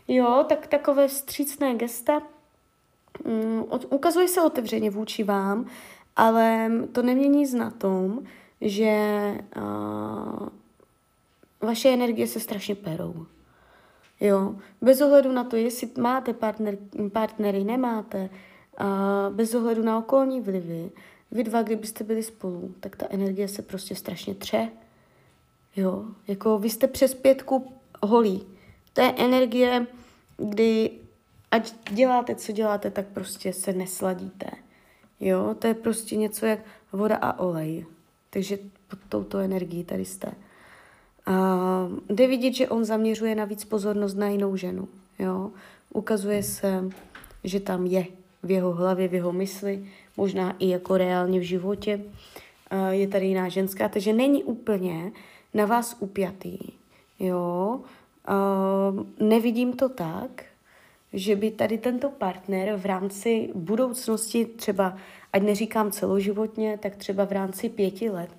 jo, 0.09 0.45
tak 0.49 0.67
takové 0.67 1.09
vstřícné 1.09 1.75
gesta, 1.75 2.23
um, 3.25 3.67
ukazuje 3.91 4.29
se 4.29 4.43
otevřeně 4.43 4.91
vůči 4.91 5.25
vám, 5.25 5.67
ale 6.17 6.73
to 6.93 7.03
nemění 7.03 7.39
nic 7.39 7.55
na 7.55 7.71
tom, 7.71 8.23
že 8.61 8.95
uh, 9.57 10.49
vaše 11.61 11.89
energie 11.89 12.27
se 12.27 12.41
strašně 12.41 12.75
perou. 12.75 13.27
Jo, 14.21 14.55
bez 14.81 15.01
ohledu 15.01 15.33
na 15.33 15.45
to, 15.45 15.57
jestli 15.57 15.89
máte 15.99 16.33
partner, 16.33 16.79
partnery, 17.13 17.65
nemáte, 17.65 18.31
a 18.79 19.31
bez 19.35 19.55
ohledu 19.55 19.83
na 19.83 19.99
okolní 19.99 20.41
vlivy, 20.41 20.91
vy 21.31 21.45
dva, 21.45 21.63
kdybyste 21.63 22.05
byli 22.05 22.23
spolu, 22.23 22.75
tak 22.81 22.97
ta 22.97 23.07
energie 23.11 23.49
se 23.49 23.63
prostě 23.63 23.95
strašně 23.95 24.35
tře. 24.35 24.69
Jo, 25.77 26.05
jako 26.29 26.59
vy 26.59 26.71
jste 26.71 26.87
přes 26.87 27.15
pětku 27.15 27.73
holí. 28.03 28.47
To 28.93 29.01
je 29.01 29.15
energie, 29.17 29.87
kdy 30.37 30.91
ať 31.51 31.73
děláte, 31.91 32.35
co 32.35 32.53
děláte, 32.53 32.91
tak 32.91 33.07
prostě 33.07 33.53
se 33.53 33.73
nesladíte. 33.73 34.51
Jo, 35.21 35.55
to 35.59 35.67
je 35.67 35.75
prostě 35.75 36.17
něco 36.17 36.47
jak 36.47 36.59
voda 36.93 37.17
a 37.17 37.39
olej. 37.39 37.87
Takže 38.31 38.59
pod 38.89 38.99
touto 39.09 39.39
energií 39.39 39.85
tady 39.85 40.05
jste. 40.05 40.33
A 41.27 41.89
jde 42.09 42.27
vidět, 42.27 42.53
že 42.53 42.69
on 42.69 42.85
zaměřuje 42.85 43.35
navíc 43.35 43.65
pozornost 43.65 44.15
na 44.15 44.29
jinou 44.29 44.57
ženu. 44.57 44.89
Jo? 45.19 45.51
Ukazuje 45.95 46.43
se, 46.43 46.85
že 47.45 47.61
tam 47.61 47.87
je 47.87 48.07
v 48.43 48.51
jeho 48.51 48.73
hlavě, 48.73 49.09
v 49.09 49.15
jeho 49.15 49.33
mysli, 49.33 49.87
možná 50.17 50.57
i 50.59 50.69
jako 50.69 50.97
reálně 50.97 51.41
v 51.41 51.43
životě. 51.43 52.01
Je 52.91 53.09
tady 53.09 53.27
jiná 53.27 53.49
ženská, 53.49 53.89
takže 53.89 54.13
není 54.13 54.45
úplně 54.45 55.13
na 55.55 55.67
vás 55.67 55.97
upjatý. 56.01 56.59
Jo? 57.19 57.81
Nevidím 59.21 59.73
to 59.73 59.89
tak, 59.89 60.45
že 61.13 61.37
by 61.37 61.51
tady 61.51 61.79
tento 61.79 62.11
partner 62.11 62.77
v 62.77 62.87
rámci 62.87 63.51
budoucnosti, 63.55 64.45
třeba, 64.45 64.97
ať 65.33 65.43
neříkám 65.43 65.91
celoživotně, 65.91 66.79
tak 66.83 66.97
třeba 66.97 67.25
v 67.25 67.33
rámci 67.33 67.69
pěti 67.69 68.11
let, 68.11 68.31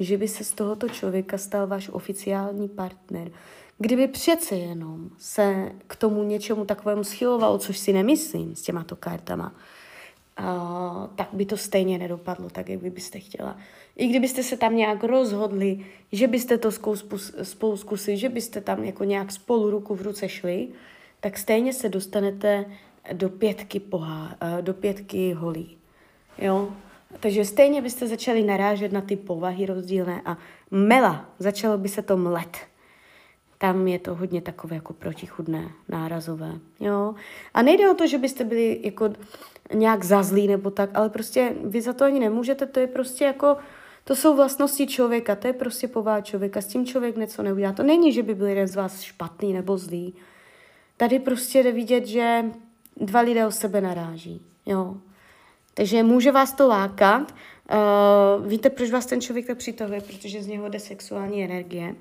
že 0.00 0.18
by 0.18 0.28
se 0.28 0.44
z 0.44 0.52
tohoto 0.52 0.88
člověka 0.88 1.38
stal 1.38 1.66
váš 1.66 1.88
oficiální 1.88 2.68
partner. 2.68 3.30
Kdyby 3.78 4.08
přece 4.08 4.54
jenom 4.56 5.10
se 5.18 5.72
k 5.86 5.96
tomu 5.96 6.22
něčemu 6.22 6.64
takovému 6.64 7.04
schyloval, 7.04 7.58
což 7.58 7.78
si 7.78 7.92
nemyslím 7.92 8.56
s 8.56 8.62
těma 8.62 8.84
to 8.84 8.96
kartama, 8.96 9.52
uh, 10.40 11.06
tak 11.16 11.28
by 11.32 11.46
to 11.46 11.56
stejně 11.56 11.98
nedopadlo 11.98 12.50
tak, 12.50 12.68
jak 12.68 12.82
vy 12.82 12.90
byste 12.90 13.18
chtěla. 13.18 13.56
I 13.96 14.06
kdybyste 14.06 14.42
se 14.42 14.56
tam 14.56 14.76
nějak 14.76 15.04
rozhodli, 15.04 15.86
že 16.12 16.26
byste 16.26 16.58
to 16.58 16.70
spolu 17.42 17.76
zkusili, 17.76 18.16
že 18.16 18.28
byste 18.28 18.60
tam 18.60 18.84
jako 18.84 19.04
nějak 19.04 19.32
spolu 19.32 19.70
ruku 19.70 19.94
v 19.94 20.02
ruce 20.02 20.28
šli, 20.28 20.68
tak 21.20 21.38
stejně 21.38 21.72
se 21.72 21.88
dostanete 21.88 22.64
do 23.12 23.28
pětky, 23.28 23.80
pohá, 23.80 24.36
do 24.60 24.74
pětky 24.74 25.32
holí. 25.32 25.78
Jo? 26.38 26.68
Takže 27.20 27.44
stejně 27.44 27.82
byste 27.82 28.06
začali 28.06 28.42
narážet 28.42 28.92
na 28.92 29.00
ty 29.00 29.16
povahy 29.16 29.66
rozdílné 29.66 30.22
a 30.24 30.38
mela, 30.70 31.30
začalo 31.38 31.78
by 31.78 31.88
se 31.88 32.02
to 32.02 32.16
mlet. 32.16 32.56
Tam 33.58 33.88
je 33.88 33.98
to 33.98 34.14
hodně 34.14 34.42
takové 34.42 34.74
jako 34.76 34.92
protichudné, 34.92 35.70
nárazové. 35.88 36.52
Jo? 36.80 37.14
A 37.54 37.62
nejde 37.62 37.90
o 37.90 37.94
to, 37.94 38.06
že 38.06 38.18
byste 38.18 38.44
byli 38.44 38.80
jako 38.82 39.10
nějak 39.74 40.04
zazlí 40.04 40.48
nebo 40.48 40.70
tak, 40.70 40.90
ale 40.94 41.08
prostě 41.08 41.52
vy 41.64 41.82
za 41.82 41.92
to 41.92 42.04
ani 42.04 42.20
nemůžete, 42.20 42.66
to 42.66 42.80
je 42.80 42.86
prostě 42.86 43.24
jako, 43.24 43.56
to 44.04 44.16
jsou 44.16 44.36
vlastnosti 44.36 44.86
člověka, 44.86 45.36
to 45.36 45.46
je 45.46 45.52
prostě 45.52 45.88
povaha 45.88 46.20
člověka, 46.20 46.60
s 46.60 46.66
tím 46.66 46.86
člověk 46.86 47.16
něco 47.16 47.42
neudělá. 47.42 47.72
To 47.72 47.82
není, 47.82 48.12
že 48.12 48.22
by 48.22 48.34
byl 48.34 48.46
jeden 48.46 48.68
z 48.68 48.76
vás 48.76 49.00
špatný 49.00 49.52
nebo 49.52 49.78
zlý. 49.78 50.14
Tady 50.96 51.18
prostě 51.18 51.62
jde 51.62 51.72
vidět, 51.72 52.06
že 52.06 52.44
dva 52.96 53.20
lidé 53.20 53.46
o 53.46 53.50
sebe 53.50 53.80
naráží. 53.80 54.42
Jo? 54.66 54.96
Takže 55.80 56.02
může 56.02 56.32
vás 56.32 56.52
to 56.52 56.68
lákat. 56.68 57.34
Uh, 57.72 58.46
víte, 58.46 58.70
proč 58.70 58.90
vás 58.90 59.06
ten 59.06 59.20
člověk 59.20 59.46
tak 59.46 59.58
přitahuje? 59.58 60.00
Protože 60.00 60.42
z 60.42 60.46
něho 60.46 60.68
jde 60.68 60.80
sexuální 60.80 61.44
energie. 61.44 61.94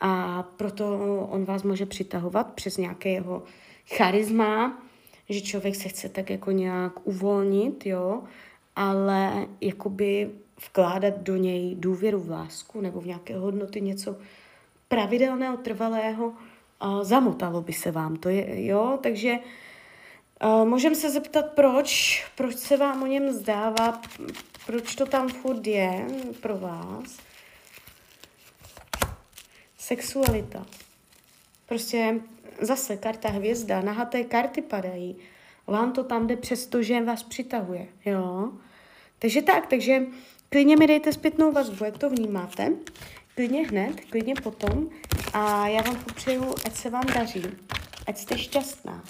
A 0.00 0.42
proto 0.42 0.98
on 1.30 1.44
vás 1.44 1.62
může 1.62 1.86
přitahovat 1.86 2.52
přes 2.52 2.76
nějaké 2.76 3.08
jeho 3.08 3.42
charisma, 3.96 4.82
že 5.28 5.40
člověk 5.40 5.74
se 5.74 5.88
chce 5.88 6.08
tak 6.08 6.30
jako 6.30 6.50
nějak 6.50 6.92
uvolnit, 7.04 7.86
jo, 7.86 8.22
ale 8.76 9.46
jakoby 9.60 10.30
vkládat 10.66 11.18
do 11.18 11.36
něj 11.36 11.74
důvěru 11.74 12.20
v 12.20 12.30
lásku 12.30 12.80
nebo 12.80 13.00
v 13.00 13.06
nějaké 13.06 13.36
hodnoty, 13.36 13.80
něco 13.80 14.16
pravidelného, 14.88 15.56
trvalého, 15.56 16.26
uh, 16.26 17.02
zamotalo 17.02 17.62
by 17.62 17.72
se 17.72 17.90
vám 17.90 18.16
to, 18.16 18.28
je, 18.28 18.66
jo, 18.66 18.98
takže 19.02 19.32
Uh, 19.32 19.42
můžeme 20.64 20.94
se 20.94 21.10
zeptat, 21.10 21.46
proč, 21.54 22.24
proč 22.34 22.56
se 22.56 22.76
vám 22.76 23.02
o 23.02 23.06
něm 23.06 23.32
zdává, 23.32 24.00
proč 24.66 24.94
to 24.94 25.06
tam 25.06 25.28
furt 25.28 25.66
je 25.66 26.06
pro 26.40 26.58
vás. 26.58 27.18
Sexualita. 29.78 30.66
Prostě 31.66 32.20
zase 32.60 32.96
karta 32.96 33.28
hvězda, 33.28 33.80
nahaté 33.80 34.24
karty 34.24 34.62
padají. 34.62 35.16
Vám 35.66 35.92
to 35.92 36.04
tam 36.04 36.26
jde 36.26 36.36
přesto, 36.36 36.82
že 36.82 37.04
vás 37.04 37.22
přitahuje, 37.22 37.88
jo. 38.04 38.52
Takže 39.18 39.42
tak, 39.42 39.66
takže 39.66 40.02
klidně 40.48 40.76
mi 40.76 40.86
dejte 40.86 41.12
zpětnou 41.12 41.52
vazbu, 41.52 41.84
jak 41.84 41.98
to 41.98 42.10
vnímáte. 42.10 42.72
Klidně 43.34 43.66
hned, 43.66 44.00
klidně 44.10 44.34
potom. 44.34 44.88
A 45.32 45.68
já 45.68 45.82
vám 45.82 45.96
popřeju, 45.96 46.54
ať 46.64 46.76
se 46.76 46.90
vám 46.90 47.04
daří, 47.14 47.44
ať 48.06 48.18
jste 48.18 48.38
šťastná. 48.38 49.04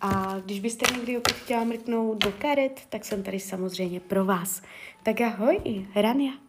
A 0.00 0.38
když 0.44 0.60
byste 0.60 0.94
někdy 0.94 1.18
opět 1.18 1.36
chtěla 1.36 1.64
mrknout 1.64 2.24
do 2.24 2.32
karet, 2.32 2.80
tak 2.88 3.04
jsem 3.04 3.22
tady 3.22 3.40
samozřejmě 3.40 4.00
pro 4.00 4.24
vás. 4.24 4.62
Tak 5.02 5.20
ahoj, 5.20 5.86
Rania. 5.94 6.47